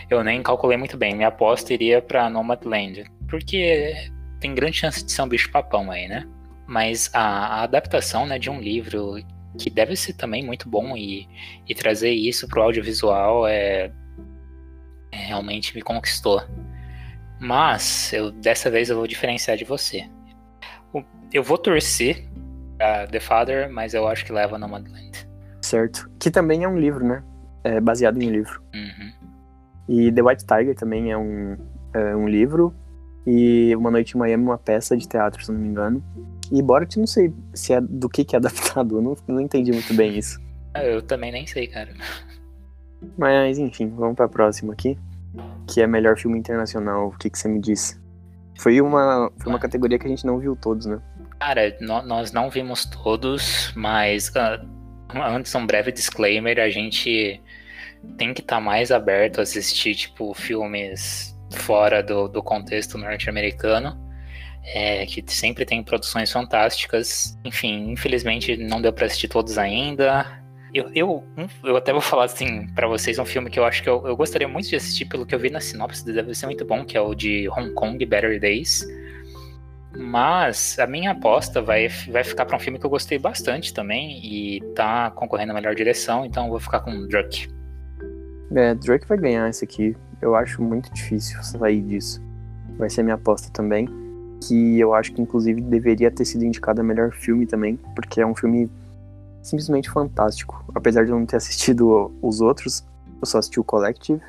[0.09, 1.15] eu nem calculei muito bem.
[1.15, 3.05] Minha aposta iria pra Nomadland.
[3.27, 3.93] Porque
[4.39, 6.27] tem grande chance de ser um bicho papão aí, né?
[6.67, 9.15] Mas a, a adaptação né, de um livro
[9.57, 11.27] que deve ser também muito bom e,
[11.67, 13.91] e trazer isso pro audiovisual é,
[15.11, 16.41] é, realmente me conquistou.
[17.43, 20.05] Mas eu, dessa vez eu vou diferenciar de você.
[21.33, 22.25] Eu vou torcer
[22.79, 25.27] a The Father, mas eu acho que leva Nomadland.
[25.61, 26.09] Certo.
[26.17, 27.21] Que também é um livro, né?
[27.65, 28.63] É baseado em um livro.
[28.73, 29.11] Uhum.
[29.89, 31.57] E The White Tiger também é um,
[31.93, 32.73] é um livro
[33.27, 36.01] e Uma Noite em Miami, uma peça de teatro, se não me engano.
[36.49, 39.73] E Borat, não sei se é do que, que é adaptado, eu não, não entendi
[39.73, 40.39] muito bem isso.
[40.73, 41.93] Ah, eu também nem sei, cara.
[43.17, 44.97] Mas, enfim, vamos pra próxima aqui.
[45.67, 47.07] Que é melhor filme internacional.
[47.07, 48.01] O que, que você me disse?
[48.59, 50.99] Foi uma, foi uma categoria que a gente não viu todos, né?
[51.39, 54.65] Cara, no, nós não vimos todos, mas uh,
[55.13, 57.41] antes um breve disclaimer, a gente
[58.17, 64.01] tem que estar tá mais aberto a assistir, tipo, filmes fora do, do contexto norte-americano.
[64.65, 67.37] É, que sempre tem produções fantásticas.
[67.43, 70.41] Enfim, infelizmente não deu para assistir todos ainda.
[70.73, 71.23] Eu, eu,
[71.63, 74.17] eu até vou falar assim para vocês um filme que eu acho que eu, eu
[74.17, 76.97] gostaria muito de assistir pelo que eu vi na sinopse, deve ser muito bom, que
[76.97, 78.83] é o de Hong Kong Better Days.
[79.95, 84.19] Mas a minha aposta vai, vai ficar para um filme que eu gostei bastante também
[84.25, 87.47] e tá concorrendo à melhor direção, então vou ficar com Drake.
[88.55, 89.95] É, Drake vai ganhar esse aqui.
[90.19, 92.19] Eu acho muito difícil sair disso.
[92.77, 93.87] Vai ser a minha aposta também.
[94.47, 98.25] Que eu acho que, inclusive, deveria ter sido indicado a melhor filme também, porque é
[98.25, 98.69] um filme
[99.43, 100.65] simplesmente fantástico.
[100.73, 102.83] Apesar de eu não ter assistido os outros,
[103.21, 104.21] eu só assisti o Collective.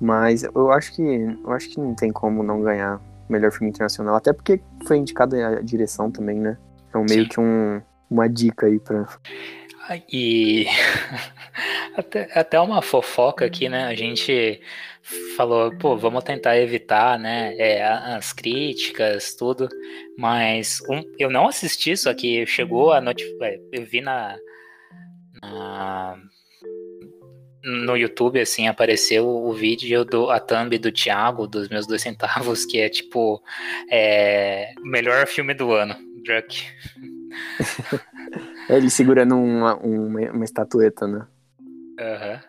[0.00, 4.14] Mas eu acho que eu acho que não tem como não ganhar melhor filme internacional,
[4.14, 6.56] até porque foi indicada a direção também, né?
[6.88, 7.28] Então meio Sim.
[7.28, 9.06] que um, uma dica aí para
[10.12, 10.66] e
[11.96, 13.86] até, até uma fofoca aqui, né?
[13.86, 14.60] A gente
[15.36, 17.54] falou, pô, vamos tentar evitar, né?
[17.56, 19.68] É, as críticas, tudo.
[20.16, 23.46] Mas um, eu não assisti, só que chegou a notificação.
[23.46, 24.36] É, eu vi na,
[25.42, 26.16] na,
[27.64, 32.64] no YouTube, assim, apareceu o vídeo do a thumb do Thiago, dos meus dois centavos,
[32.64, 33.42] que é tipo
[33.90, 36.64] é, melhor filme do ano, Druck.
[38.68, 41.26] Ele segurando uma, uma, uma estatueta, né?
[41.98, 42.32] Aham.
[42.32, 42.47] Uhum.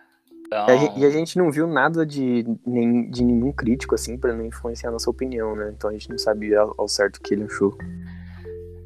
[0.52, 0.98] Então...
[0.98, 4.88] E a gente não viu nada de, nem, de nenhum crítico, assim, para não influenciar
[4.88, 5.72] a nossa opinião, né?
[5.76, 7.78] Então a gente não sabia ao, certo o que ele achou.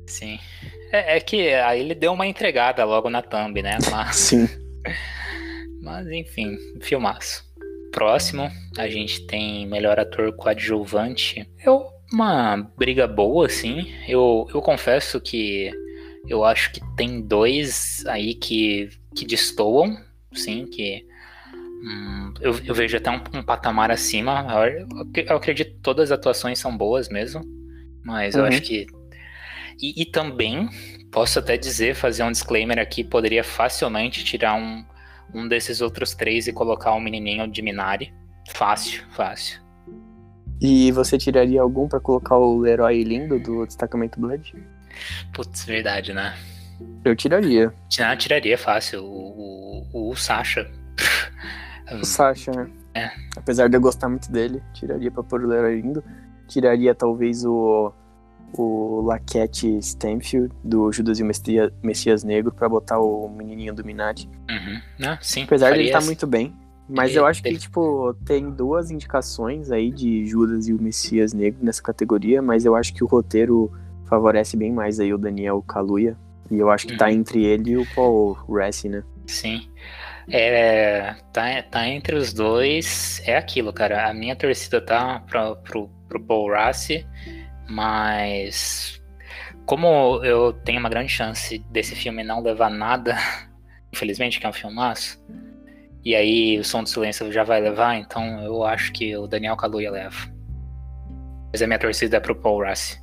[0.06, 0.38] Sim.
[0.92, 3.78] É, é, que aí ele deu uma entregada logo na thumb, né?
[3.90, 4.16] Mas...
[4.16, 4.46] Sim.
[5.80, 7.42] Mas enfim, filmaço.
[7.90, 11.48] Próximo, a gente tem melhor ator coadjuvante.
[11.64, 11.70] É
[12.12, 13.90] uma briga boa, assim.
[14.06, 15.70] Eu, eu confesso que
[16.28, 19.96] eu acho que tem dois aí que, que destoam,
[20.32, 21.06] sim, que
[22.40, 24.46] eu, eu, vejo até um, um, patamar acima.
[24.66, 24.86] Eu,
[25.26, 27.42] eu, acredito que todas as atuações são boas mesmo,
[28.02, 28.40] mas uhum.
[28.40, 28.86] eu acho que.
[29.80, 30.68] E, e, também,
[31.10, 34.84] posso até dizer, fazer um disclaimer aqui, poderia facilmente tirar um,
[35.34, 38.14] um desses outros três e colocar o um menininho de Minari.
[38.50, 39.60] Fácil, fácil.
[40.60, 44.54] E você tiraria algum para colocar o herói lindo do destacamento Blood?
[45.32, 46.34] Putz, verdade, né?
[47.04, 47.74] Eu tiraria.
[48.00, 49.04] Ah, tiraria fácil.
[49.04, 50.70] O, o, o Sasha.
[51.92, 52.70] O Sasha, né?
[52.94, 53.10] É.
[53.36, 56.02] Apesar de eu gostar muito dele, tiraria pra pôr o Leroy lindo.
[56.46, 57.92] Tiraria talvez o,
[58.52, 63.84] o Laquette Stanfield do Judas e o Messias, Messias Negro pra botar o menininho do
[63.84, 64.28] Minati.
[64.48, 64.80] Uhum.
[65.04, 65.42] Ah, sim.
[65.44, 66.54] Apesar de ele estar tá muito bem.
[66.88, 67.54] Mas ele, eu acho ele...
[67.54, 72.64] que, tipo, tem duas indicações aí de Judas e o Messias Negro nessa categoria, mas
[72.64, 73.72] eu acho que o roteiro
[74.04, 76.16] favorece bem mais aí o Daniel Kaluuya.
[76.50, 77.12] E eu acho que tá uhum.
[77.12, 79.02] entre ele e o Paul Rassi, né?
[79.26, 79.66] Sim.
[80.30, 83.22] É, tá, tá entre os dois.
[83.26, 84.08] É aquilo, cara.
[84.08, 87.06] A minha torcida tá pra, pro, pro Paul Rassi,
[87.68, 89.02] mas
[89.66, 93.16] como eu tenho uma grande chance desse filme não levar nada,
[93.92, 95.22] infelizmente, que é um filmaço,
[96.04, 99.56] e aí o Som do Silêncio já vai levar, então eu acho que o Daniel
[99.56, 100.16] Kaluuya leva.
[101.50, 103.02] Mas a minha torcida é pro Paul Rassi.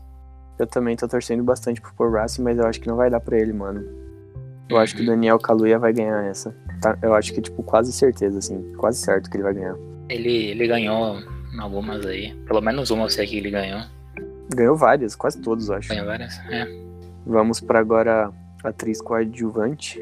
[0.60, 3.20] Eu também tô torcendo bastante pro Paul Rassi, mas eu acho que não vai dar
[3.20, 3.84] pra ele, mano.
[4.70, 6.56] Eu acho que o Daniel Kaluuya vai ganhar essa.
[6.82, 6.98] Tá?
[7.02, 8.74] Eu acho que, tipo, quase certeza, assim.
[8.76, 9.76] Quase certo que ele vai ganhar.
[10.10, 11.18] Ele, ele ganhou
[11.60, 12.34] algumas aí.
[12.48, 13.82] Pelo menos uma eu sei que ele ganhou.
[14.54, 15.90] Ganhou várias, quase todos, eu acho.
[15.90, 16.68] Ganhou várias, é.
[17.26, 18.32] Vamos para agora
[18.64, 20.02] atriz coadjuvante,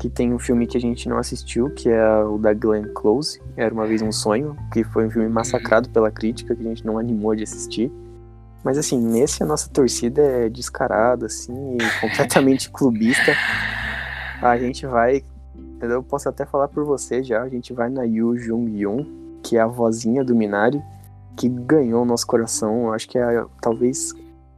[0.00, 3.40] que tem um filme que a gente não assistiu, que é o da Glenn Close,
[3.56, 6.84] Era Uma Vez Um Sonho, que foi um filme massacrado pela crítica, que a gente
[6.84, 7.92] não animou de assistir.
[8.64, 13.36] Mas assim, nesse a nossa torcida é descarada, assim, completamente clubista.
[14.40, 15.22] A gente vai,
[15.90, 19.04] eu posso até falar por você já, a gente vai na Yu Jung Yoon,
[19.42, 20.82] que é a vozinha do Minari,
[21.36, 22.86] que ganhou o nosso coração.
[22.86, 24.12] Eu acho que é talvez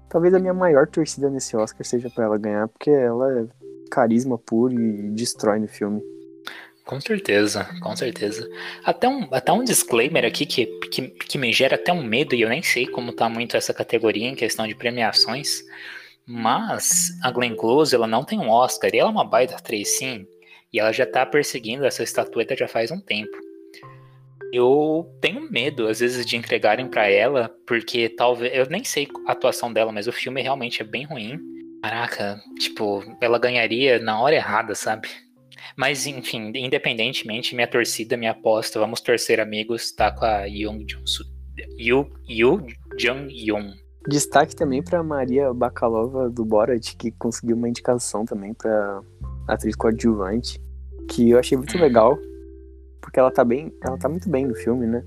[0.09, 3.47] talvez a minha maior torcida nesse Oscar seja para ela ganhar, porque ela é
[3.91, 6.03] carisma puro e destrói no filme.
[6.85, 8.49] Com certeza, com certeza.
[8.85, 12.43] Até um, até um disclaimer aqui que, que, que me gera até um medo, e
[12.43, 15.65] eu nem sei como tá muito essa categoria em questão de premiações,
[16.25, 19.99] mas a Glenn Close, ela não tem um Oscar, e ela é uma baita atriz,
[19.99, 20.27] sim,
[20.73, 23.37] e ela já tá perseguindo essa estatueta já faz um tempo.
[24.53, 28.55] Eu tenho medo, às vezes, de entregarem para ela, porque talvez.
[28.55, 31.39] Eu nem sei a atuação dela, mas o filme realmente é bem ruim.
[31.83, 35.09] Caraca, tipo, ela ganharia na hora errada, sabe?
[35.77, 41.27] Mas, enfim, independentemente, minha torcida, minha aposta, vamos torcer amigos, tá com a Young Jung-soo.
[41.79, 42.11] Yu
[42.99, 43.75] Jung-yoon.
[44.09, 49.03] Destaque também para Maria Bakalova do Borat, que conseguiu uma indicação também para
[49.49, 50.61] atriz coadjuvante,
[51.09, 52.17] que eu achei muito legal,
[53.01, 53.73] porque ela tá bem.
[53.83, 55.05] Ela tá muito bem no filme, né?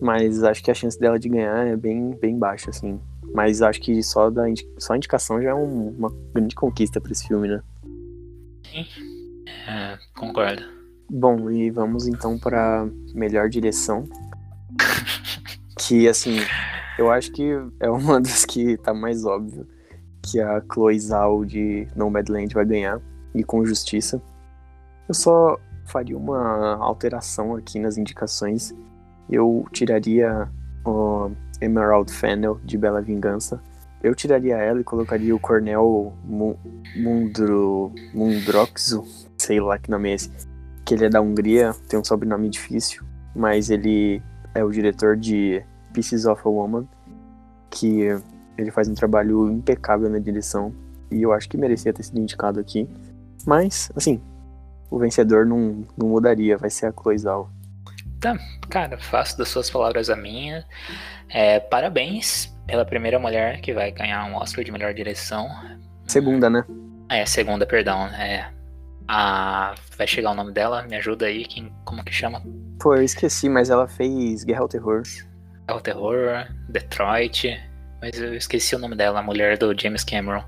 [0.00, 3.00] Mas acho que a chance dela de ganhar é bem, bem baixa, assim.
[3.34, 4.44] Mas acho que só, da,
[4.78, 7.62] só a indicação já é um, uma grande conquista para esse filme, né?
[8.70, 8.86] Sim,
[9.68, 10.62] é, concordo.
[11.10, 14.04] Bom, e vamos então para melhor direção.
[15.78, 16.38] que, assim,
[16.98, 19.66] eu acho que é uma das que tá mais óbvio
[20.22, 23.00] que a Chloe Zhao de Nomadland vai ganhar,
[23.34, 24.22] e com justiça.
[25.08, 28.72] Eu só faria uma alteração aqui nas indicações.
[29.28, 30.48] Eu tiraria
[30.84, 31.30] o
[31.60, 33.60] Emerald Fennel de Bela Vingança.
[34.02, 39.02] Eu tiraria ela e colocaria o Cornel Mundro, Mundroxo,
[39.36, 40.30] sei lá que nome é esse,
[40.84, 43.02] que ele é da Hungria, tem um sobrenome difícil,
[43.34, 44.22] mas ele
[44.54, 46.86] é o diretor de Pieces of a Woman,
[47.70, 48.02] que
[48.58, 50.74] ele faz um trabalho impecável na direção
[51.10, 52.88] e eu acho que merecia ter sido indicado aqui.
[53.46, 54.20] Mas, assim,
[54.90, 57.50] o vencedor não, não mudaria, vai ser a Chloe Zhao.
[58.20, 58.36] Tá,
[58.68, 60.64] cara, faço das suas palavras a minha.
[61.28, 65.48] É, parabéns pela primeira mulher que vai ganhar um Oscar de melhor direção.
[66.06, 66.64] Segunda, né?
[67.08, 68.06] É, segunda, perdão.
[68.06, 68.50] É,
[69.06, 69.74] a...
[69.96, 71.72] Vai chegar o nome dela, me ajuda aí, quem...
[71.84, 72.42] como que chama?
[72.80, 75.02] Pô, eu esqueci, mas ela fez Guerra ao Terror.
[75.64, 77.60] Guerra ao Terror, Detroit,
[78.00, 80.44] mas eu esqueci o nome dela, a mulher do James Cameron.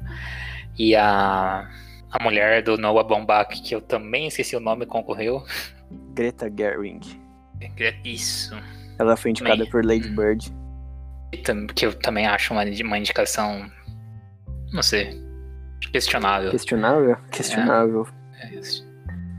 [0.78, 1.68] E a,
[2.10, 5.42] a mulher do Noah Baumbach, que eu também esqueci o nome, concorreu.
[6.14, 7.20] Greta Gerwig.
[8.04, 8.54] Isso.
[8.98, 9.70] Ela foi indicada também.
[9.70, 10.52] por Lady Bird.
[11.74, 13.70] Que eu também acho uma, uma indicação,
[14.72, 15.20] não sei,
[15.92, 16.50] questionável.
[16.50, 17.16] Questionável?
[17.30, 18.06] Questionável.
[18.40, 18.54] É.
[18.54, 18.60] É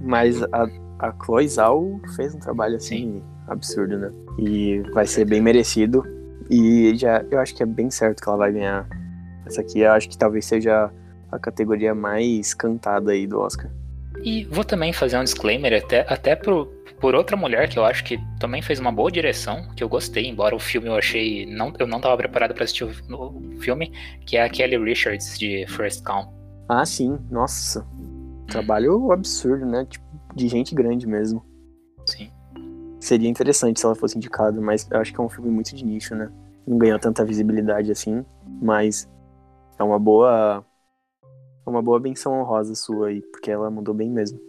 [0.02, 0.68] Mas a,
[1.00, 3.37] a Chloe Zhao fez um trabalho assim Sim.
[3.48, 4.12] Absurdo, né?
[4.38, 6.04] E vai ser bem merecido.
[6.50, 8.88] E já eu acho que é bem certo que ela vai ganhar.
[9.46, 10.92] Essa aqui eu acho que talvez seja
[11.32, 13.70] a categoria mais cantada aí do Oscar.
[14.24, 16.66] E vou também fazer um disclaimer até, até pro,
[17.00, 20.26] por outra mulher que eu acho que também fez uma boa direção, que eu gostei,
[20.28, 21.46] embora o filme eu achei.
[21.46, 23.92] Não, eu não estava preparado para assistir o, filme,
[24.26, 26.28] que é a Kelly Richards de First Calm.
[26.70, 27.86] Ah, sim, nossa.
[28.48, 29.86] Trabalho absurdo, né?
[29.90, 30.06] Tipo,
[30.36, 31.44] de gente grande mesmo.
[33.00, 35.86] Seria interessante se ela fosse indicada, mas eu acho que é um filme muito de
[35.86, 36.32] nicho, né?
[36.66, 38.26] Não ganhou tanta visibilidade assim,
[38.62, 39.10] mas
[39.78, 40.66] é uma boa
[41.66, 44.40] uma boa benção honrosa sua aí, porque ela mudou bem mesmo.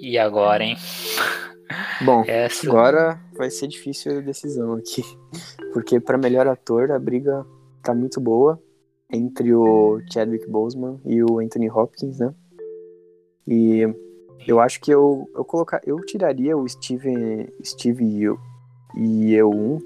[0.00, 0.76] E agora, hein?
[2.04, 2.68] Bom, Essa...
[2.68, 5.02] agora vai ser difícil a decisão aqui.
[5.72, 7.44] Porque para melhor ator a briga
[7.82, 8.60] tá muito boa
[9.12, 12.34] entre o Chadwick Boseman e o Anthony Hopkins, né?
[13.46, 13.86] E
[14.46, 18.04] eu acho que eu eu colocar eu tiraria o Steven Steve
[18.96, 19.80] e eu um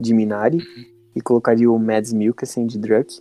[0.00, 0.84] de Minari uhum.
[1.14, 3.20] e colocaria o Mads Mikkelsen de Druck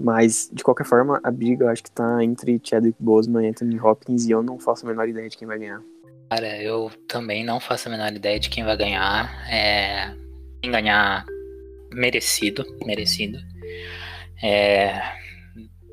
[0.00, 3.80] mas, de qualquer forma, a briga eu acho que tá entre Chadwick Boseman e Anthony
[3.80, 5.82] Hopkins e eu não faço a menor ideia de quem vai ganhar.
[6.30, 9.28] Cara, eu também não faço a menor ideia de quem vai ganhar.
[9.50, 10.14] É...
[10.62, 11.24] Quem ganhar,
[11.92, 13.38] merecido, merecido.
[14.42, 15.00] É...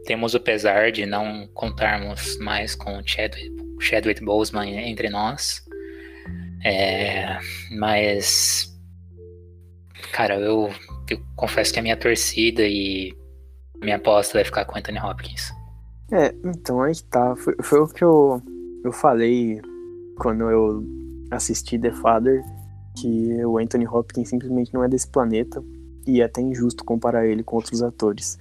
[0.06, 5.64] Temos o pesar de não contarmos mais com o Chadwick, Chadwick Boseman entre nós.
[6.64, 7.38] É...
[7.72, 8.76] Mas,
[10.12, 10.72] cara, eu,
[11.10, 13.16] eu confesso que a minha torcida e
[13.82, 15.52] minha aposta vai ficar com Anthony Hopkins.
[16.12, 17.36] É, então aí tá.
[17.36, 18.42] Foi, foi o que eu,
[18.84, 19.60] eu falei
[20.18, 20.84] quando eu
[21.32, 22.44] assisti The Father,
[22.96, 25.64] que o Anthony Hopkins simplesmente não é desse planeta
[26.08, 28.38] e é até injusto comparar ele com outros atores.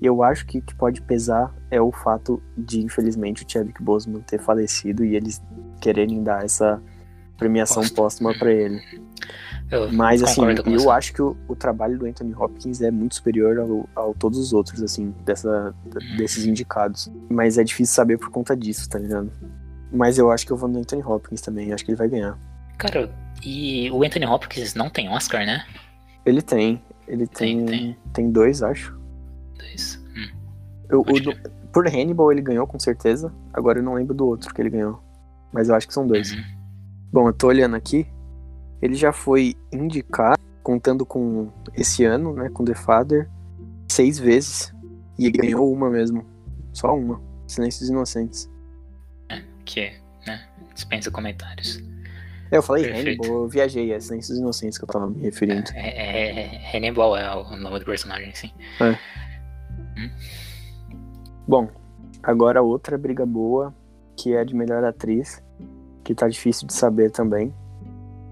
[0.00, 3.82] E eu acho que o que pode pesar é o fato de, infelizmente, o Chadwick
[3.82, 5.42] Boseman ter falecido e eles
[5.80, 6.80] quererem dar essa
[7.36, 8.80] premiação póstuma para ele.
[9.70, 13.58] Eu Mas assim, eu acho que o, o, trabalho do Anthony Hopkins é muito superior
[13.58, 15.74] ao, a todos os outros, assim, dessa,
[16.16, 17.10] desses indicados.
[17.30, 19.30] Mas é difícil saber por conta disso, tá ligado?
[19.92, 22.38] Mas eu acho que eu vou no Anthony Hopkins também, acho que ele vai ganhar.
[22.78, 23.10] Cara,
[23.44, 25.64] e o Anthony Hopkins não tem Oscar, né?
[26.24, 26.82] Ele tem.
[27.06, 27.64] Ele tem.
[27.64, 27.96] Tem, tem.
[28.12, 28.99] tem dois, acho.
[30.90, 31.34] Eu, o do,
[31.72, 33.32] por Hannibal ele ganhou, com certeza.
[33.52, 35.02] Agora eu não lembro do outro que ele ganhou.
[35.52, 36.32] Mas eu acho que são dois.
[36.32, 36.44] Uhum.
[37.12, 38.06] Bom, eu tô olhando aqui.
[38.82, 43.28] Ele já foi indicado, contando com esse ano, né, com The Father,
[43.88, 44.74] seis vezes.
[45.18, 46.24] E ele ganhou uma mesmo.
[46.72, 47.20] Só uma.
[47.46, 48.50] Silêncios Inocentes.
[49.28, 49.92] É, que,
[50.26, 51.82] né, dispensa comentários.
[52.50, 53.22] É, eu falei Perfeito.
[53.22, 55.70] Hannibal, eu viajei, é Silêncios Inocentes que eu tava me referindo.
[55.74, 58.50] É, é, é, Hannibal é o nome do personagem, sim.
[58.80, 58.90] É.
[59.96, 60.10] Hum?
[61.50, 61.68] Bom,
[62.22, 63.74] agora outra briga boa,
[64.16, 65.42] que é a de melhor atriz,
[66.04, 67.52] que tá difícil de saber também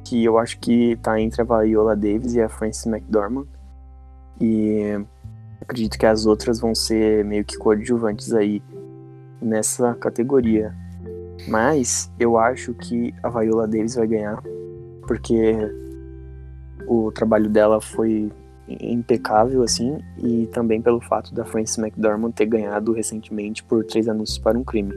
[0.04, 3.48] que eu acho que tá entre a Viola Davis e a Frances McDormand.
[4.40, 5.04] E
[5.60, 8.62] acredito que as outras vão ser meio que coadjuvantes aí
[9.42, 10.72] nessa categoria.
[11.48, 14.40] Mas eu acho que a Viola Davis vai ganhar,
[15.08, 15.56] porque
[16.86, 18.30] o trabalho dela foi
[18.68, 24.38] impecável, assim, e também pelo fato da Frances McDormand ter ganhado recentemente por Três Anúncios
[24.38, 24.94] para um Crime.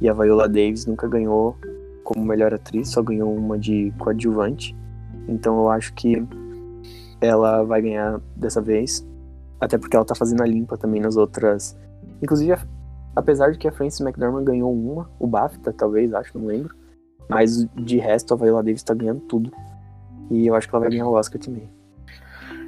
[0.00, 1.56] E a Viola Davis nunca ganhou
[2.02, 4.76] como melhor atriz, só ganhou uma de coadjuvante.
[5.28, 6.22] Então eu acho que
[7.20, 9.06] ela vai ganhar dessa vez,
[9.60, 11.76] até porque ela tá fazendo a limpa também nas outras.
[12.22, 12.56] Inclusive,
[13.16, 16.74] apesar de que a Frances McDormand ganhou uma, o BAFTA talvez, acho, não lembro.
[17.28, 19.50] Mas de resto, a Viola Davis tá ganhando tudo.
[20.30, 21.70] E eu acho que ela vai ganhar o Oscar também.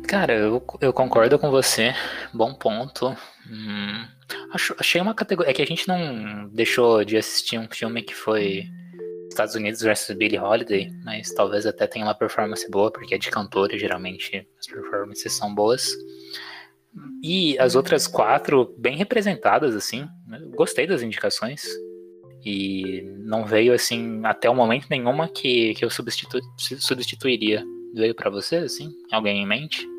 [0.09, 1.93] Cara, eu, eu concordo com você.
[2.33, 3.17] Bom ponto.
[3.51, 4.07] Hum,
[4.53, 5.51] acho, achei uma categoria.
[5.51, 8.65] É que a gente não deixou de assistir um filme que foi
[9.29, 13.31] Estados Unidos versus Billie Holiday, mas talvez até tenha uma performance boa, porque é de
[13.31, 15.91] cantora, geralmente as performances são boas.
[17.23, 20.07] E as outras quatro, bem representadas, assim.
[20.55, 21.65] Gostei das indicações.
[22.45, 26.39] E não veio, assim, até o momento nenhuma que, que eu substitu
[26.79, 27.65] substituiria.
[27.93, 28.93] Veio para você, assim?
[29.11, 29.96] Alguém em mente?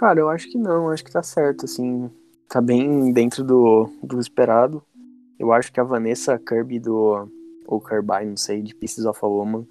[0.00, 0.88] Cara, eu acho que não.
[0.88, 2.10] Acho que tá certo, assim.
[2.48, 4.82] Tá bem dentro do, do esperado.
[5.38, 7.28] Eu acho que a Vanessa Kirby do.
[7.66, 9.66] Ou Kirby, não sei, de Pieces of a Woman,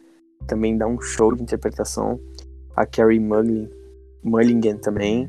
[0.45, 2.19] também dá um show de interpretação.
[2.75, 5.27] A Carrie Mulligan, também.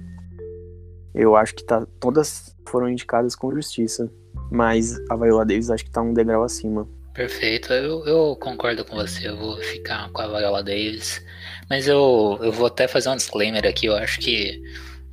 [1.15, 4.13] Eu acho que tá, todas foram indicadas com justiça.
[4.53, 6.87] Mas a Viola Davis acho que tá um degrau acima.
[7.15, 11.25] Perfeito, eu, eu concordo com você, eu vou ficar com a Viola Davis.
[11.71, 14.63] Mas eu, eu vou até fazer um disclaimer aqui, eu acho que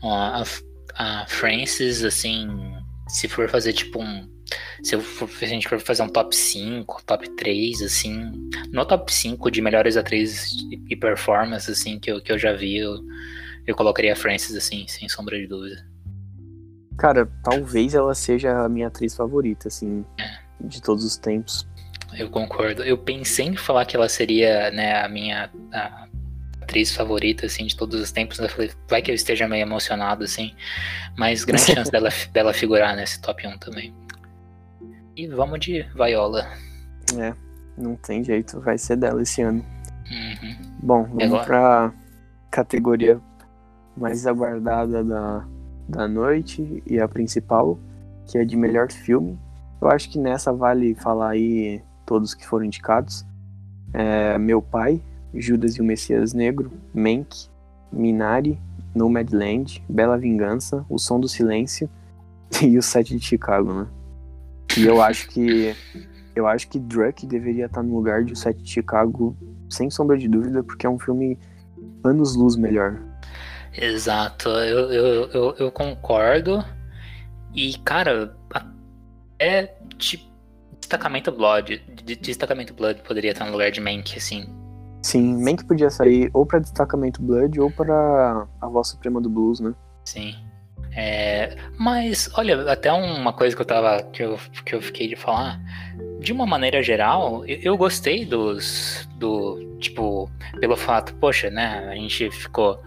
[0.03, 0.43] a,
[0.95, 2.47] a Frances, assim,
[3.07, 4.29] se for fazer tipo um.
[4.81, 8.31] Se, for, se a gente for fazer um top 5, top 3, assim.
[8.71, 10.51] No top 5 de melhores atrizes
[10.89, 12.97] e performance, assim, que eu, que eu já vi, eu,
[13.65, 15.85] eu colocaria a Frances, assim, sem sombra de dúvida.
[16.97, 20.39] Cara, talvez ela seja a minha atriz favorita, assim, é.
[20.61, 21.67] de todos os tempos.
[22.13, 22.83] Eu concordo.
[22.83, 26.06] Eu pensei em falar que ela seria, né, a minha a
[26.67, 28.37] atriz favorita, assim, de todos os tempos.
[28.37, 30.53] Eu falei, vai que eu esteja meio emocionado, assim.
[31.17, 33.95] Mas grande chance dela, dela figurar nesse top 1 também.
[35.15, 36.45] E vamos de Viola.
[37.17, 37.33] É,
[37.77, 39.65] não tem jeito, vai ser dela esse ano.
[40.11, 40.55] Uhum.
[40.83, 41.45] Bom, vamos Agora...
[41.45, 41.93] pra
[42.51, 43.19] categoria
[43.95, 45.45] mais aguardada da,
[45.87, 47.79] da noite e a principal,
[48.27, 49.39] que é de melhor filme.
[49.81, 53.25] Eu acho que nessa vale falar aí todos que foram indicados.
[53.93, 55.01] É, Meu Pai,
[55.33, 57.47] Judas e o Messias Negro, Mank,
[57.91, 58.59] Minari,
[58.95, 61.89] Nomadland, Bela Vingança, O Som do Silêncio
[62.61, 63.87] e o Sete de Chicago, né?
[64.77, 65.75] E eu acho que
[66.35, 69.35] eu acho que Druck deveria estar no lugar de O Sete de Chicago,
[69.69, 71.37] sem sombra de dúvida, porque é um filme
[72.03, 72.99] anos luz melhor.
[73.73, 76.63] Exato, eu, eu, eu, eu concordo.
[77.53, 78.35] E, cara,
[79.39, 79.67] é
[79.97, 80.27] tipo.
[80.79, 81.81] Destacamento Blood.
[82.21, 84.47] Destacamento Blood poderia estar no lugar de Mank, assim.
[85.01, 89.59] Sim, Mank podia sair ou para Destacamento Blood ou para A Voz Suprema do Blues,
[89.59, 89.73] né?
[90.03, 90.35] Sim.
[90.95, 94.01] É, mas, olha, até uma coisa que eu tava.
[94.03, 95.61] que eu, que eu fiquei de falar.
[96.19, 99.07] De uma maneira geral, eu, eu gostei dos.
[99.15, 99.77] do.
[99.79, 100.29] Tipo,
[100.59, 101.87] pelo fato, poxa, né?
[101.87, 102.81] A gente ficou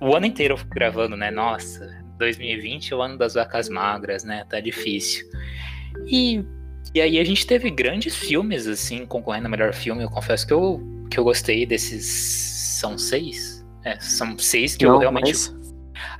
[0.00, 1.30] o ano inteiro gravando, né?
[1.30, 1.88] Nossa,
[2.18, 4.44] 2020 é o ano das vacas magras, né?
[4.48, 5.26] Tá difícil.
[6.06, 6.44] E,
[6.94, 10.02] e aí a gente teve grandes filmes, assim, concorrendo a melhor filme.
[10.02, 10.80] Eu confesso que eu,
[11.10, 12.06] que eu gostei desses.
[12.78, 13.64] São seis?
[13.84, 15.26] É, são seis que Não, eu realmente.
[15.26, 15.58] Mas...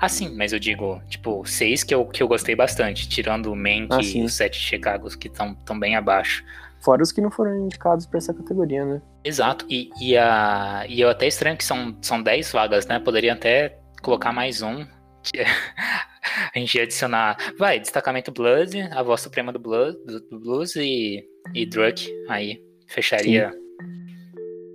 [0.00, 3.56] Ah, sim, mas eu digo, tipo, seis que eu, que eu gostei bastante, tirando o
[3.56, 6.44] Mank ah, e os sete Chicago, que estão tão bem abaixo.
[6.80, 9.02] Fora os que não foram indicados para essa categoria, né?
[9.24, 9.66] Exato.
[9.68, 13.00] E, e, a, e eu até estranho que são, são 10 vagas, né?
[13.00, 14.86] Poderia até colocar mais um.
[16.54, 17.36] a gente ia adicionar.
[17.58, 19.98] Vai, destacamento Blood, a voz suprema do, Blood,
[20.30, 22.08] do Blues e, e Druk.
[22.28, 23.50] Aí fecharia.
[23.52, 23.67] Sim.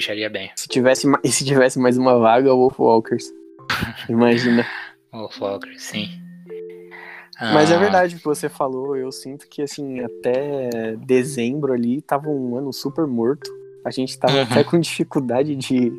[0.03, 0.51] Fecharia bem.
[0.55, 3.31] Se tivesse, se tivesse mais uma vaga, o Wolf Walkers.
[4.09, 4.65] Imagina.
[5.13, 6.09] Wolf Walkers, sim.
[7.39, 7.79] Mas é ah.
[7.79, 8.97] verdade o que você falou.
[8.97, 13.49] Eu sinto que, assim, até dezembro ali tava um ano super morto.
[13.85, 14.43] A gente tava uhum.
[14.51, 15.91] até com dificuldade de,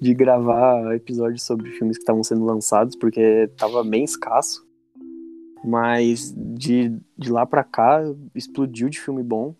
[0.00, 4.66] de gravar episódios sobre filmes que estavam sendo lançados, porque tava bem escasso.
[5.62, 8.00] Mas de, de lá pra cá,
[8.34, 9.54] explodiu de filme bom.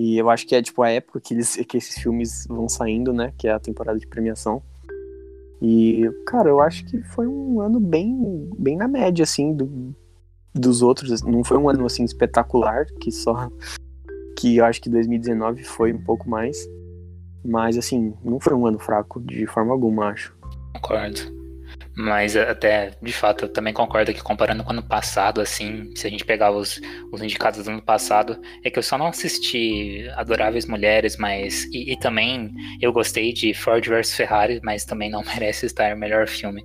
[0.00, 3.12] E eu acho que é, tipo, a época que, eles, que esses filmes vão saindo,
[3.12, 3.34] né?
[3.36, 4.62] Que é a temporada de premiação.
[5.60, 9.94] E, cara, eu acho que foi um ano bem, bem na média, assim, do,
[10.54, 11.20] dos outros.
[11.20, 13.50] Não foi um ano assim espetacular, que só
[14.38, 16.56] que eu acho que 2019 foi um pouco mais.
[17.44, 20.34] Mas assim, não foi um ano fraco de forma alguma, acho.
[20.76, 21.39] Concordo.
[21.96, 26.06] Mas até, de fato, eu também concordo que comparando com o ano passado, assim, se
[26.06, 26.80] a gente pegar os,
[27.12, 31.64] os indicados do ano passado, é que eu só não assisti Adoráveis Mulheres, mas.
[31.72, 36.26] E, e também eu gostei de Ford vs Ferrari, mas também não merece estar melhor
[36.28, 36.64] filme.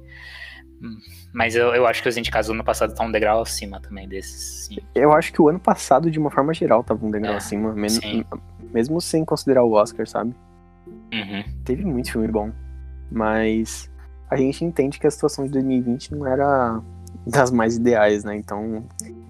[1.33, 4.07] Mas eu, eu acho que os indicados do ano passado estão um degrau acima também
[4.07, 4.67] desses.
[4.67, 4.77] Sim.
[4.93, 7.73] Eu acho que o ano passado, de uma forma geral, tava um degrau é, acima,
[7.73, 8.25] mesmo,
[8.71, 10.33] mesmo sem considerar o Oscar, sabe?
[11.13, 11.43] Uhum.
[11.63, 12.51] Teve muito filme bom.
[13.11, 13.89] Mas
[14.29, 16.81] a gente entende que a situação de 2020 não era
[17.25, 18.35] das mais ideais, né?
[18.35, 18.85] Então,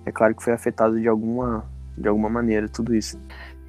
[0.06, 1.66] é claro que foi afetado de alguma,
[1.98, 3.20] de alguma maneira tudo isso.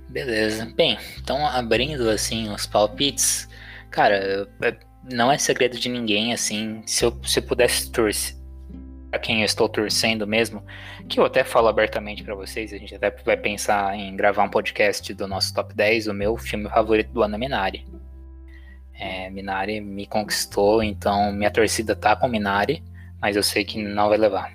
[0.08, 0.72] Beleza.
[0.76, 3.48] Bem, então abrindo assim os palpites,
[3.90, 4.76] cara, é,
[5.10, 8.36] não é segredo de ninguém assim, se eu, se eu pudesse torcer
[9.12, 10.62] a quem eu estou torcendo mesmo,
[11.08, 14.48] que eu até falo abertamente para vocês, a gente até vai pensar em gravar um
[14.48, 17.86] podcast do nosso top 10, o meu filme favorito do ano é Minari.
[18.98, 22.82] É, Minari me conquistou, então minha torcida tá com Minari,
[23.20, 24.52] mas eu sei que não vai levar.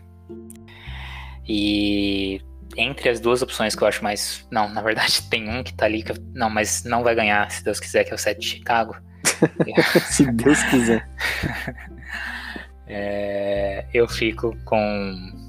[1.47, 2.41] E
[2.77, 4.47] entre as duas opções que eu acho mais.
[4.51, 6.15] Não, na verdade tem um que tá ali que eu...
[6.33, 8.95] Não, mas não vai ganhar, se Deus quiser, que é o 7 de Chicago.
[10.09, 11.07] se Deus quiser.
[12.87, 15.41] é, eu fico com.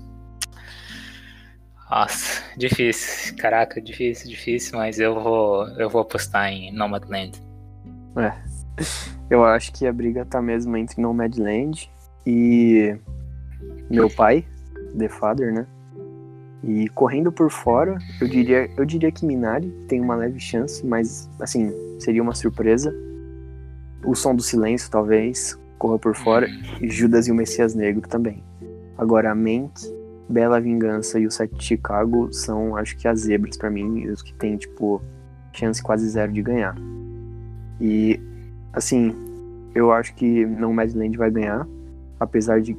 [1.90, 3.36] Nossa, difícil.
[3.36, 7.38] Caraca, difícil, difícil, mas eu vou, eu vou apostar em Nomadland.
[8.16, 8.32] É,
[9.30, 11.90] eu acho que a briga tá mesmo entre Nomadland
[12.26, 12.96] e
[13.90, 14.44] meu pai,
[14.96, 15.66] The Father, né?
[16.64, 21.28] E correndo por fora, eu diria, eu diria que Minari tem uma leve chance, mas
[21.40, 22.94] assim, seria uma surpresa.
[24.04, 26.46] O Som do Silêncio, talvez, corra por fora,
[26.80, 28.42] e Judas e o Messias Negro também.
[28.96, 29.72] Agora, Mank,
[30.28, 34.22] Bela Vingança e o Sete de Chicago são, acho que, as zebras para mim, os
[34.22, 35.02] que tem, tipo,
[35.52, 36.76] chance quase zero de ganhar.
[37.80, 38.20] E
[38.72, 39.14] Assim,
[39.74, 41.66] eu acho que Nomadland vai ganhar,
[42.18, 42.76] apesar de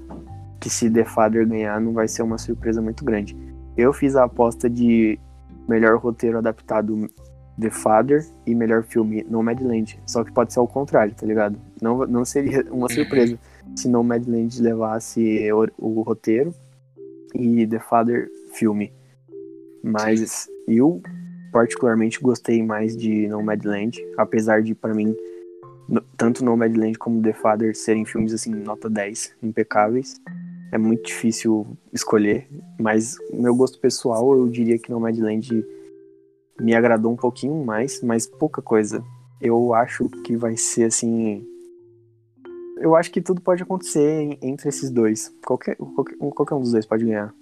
[0.59, 3.35] que se The Father ganhar não vai ser uma surpresa muito grande.
[3.75, 5.19] Eu fiz a aposta de
[5.67, 7.09] melhor roteiro adaptado
[7.59, 11.59] The Father e melhor filme Nomadland, só que pode ser ao contrário, tá ligado?
[11.81, 13.37] Não, não seria uma surpresa
[13.75, 16.53] se Nomadland levasse o, o roteiro
[17.35, 18.91] e The Father filme.
[19.83, 21.01] Mas eu
[21.51, 25.15] particularmente gostei mais de Nomadland, apesar de para mim
[26.17, 30.19] tanto Nomadland como The Father serem filmes assim, nota 10, impecáveis.
[30.71, 32.47] É muito difícil escolher,
[32.79, 35.63] mas meu gosto pessoal, eu diria que Nomadland
[36.59, 39.03] me agradou um pouquinho mais, mas pouca coisa.
[39.39, 41.45] Eu acho que vai ser assim.
[42.77, 45.33] Eu acho que tudo pode acontecer entre esses dois.
[45.45, 47.33] Qualquer, qualquer, qualquer um dos dois pode ganhar.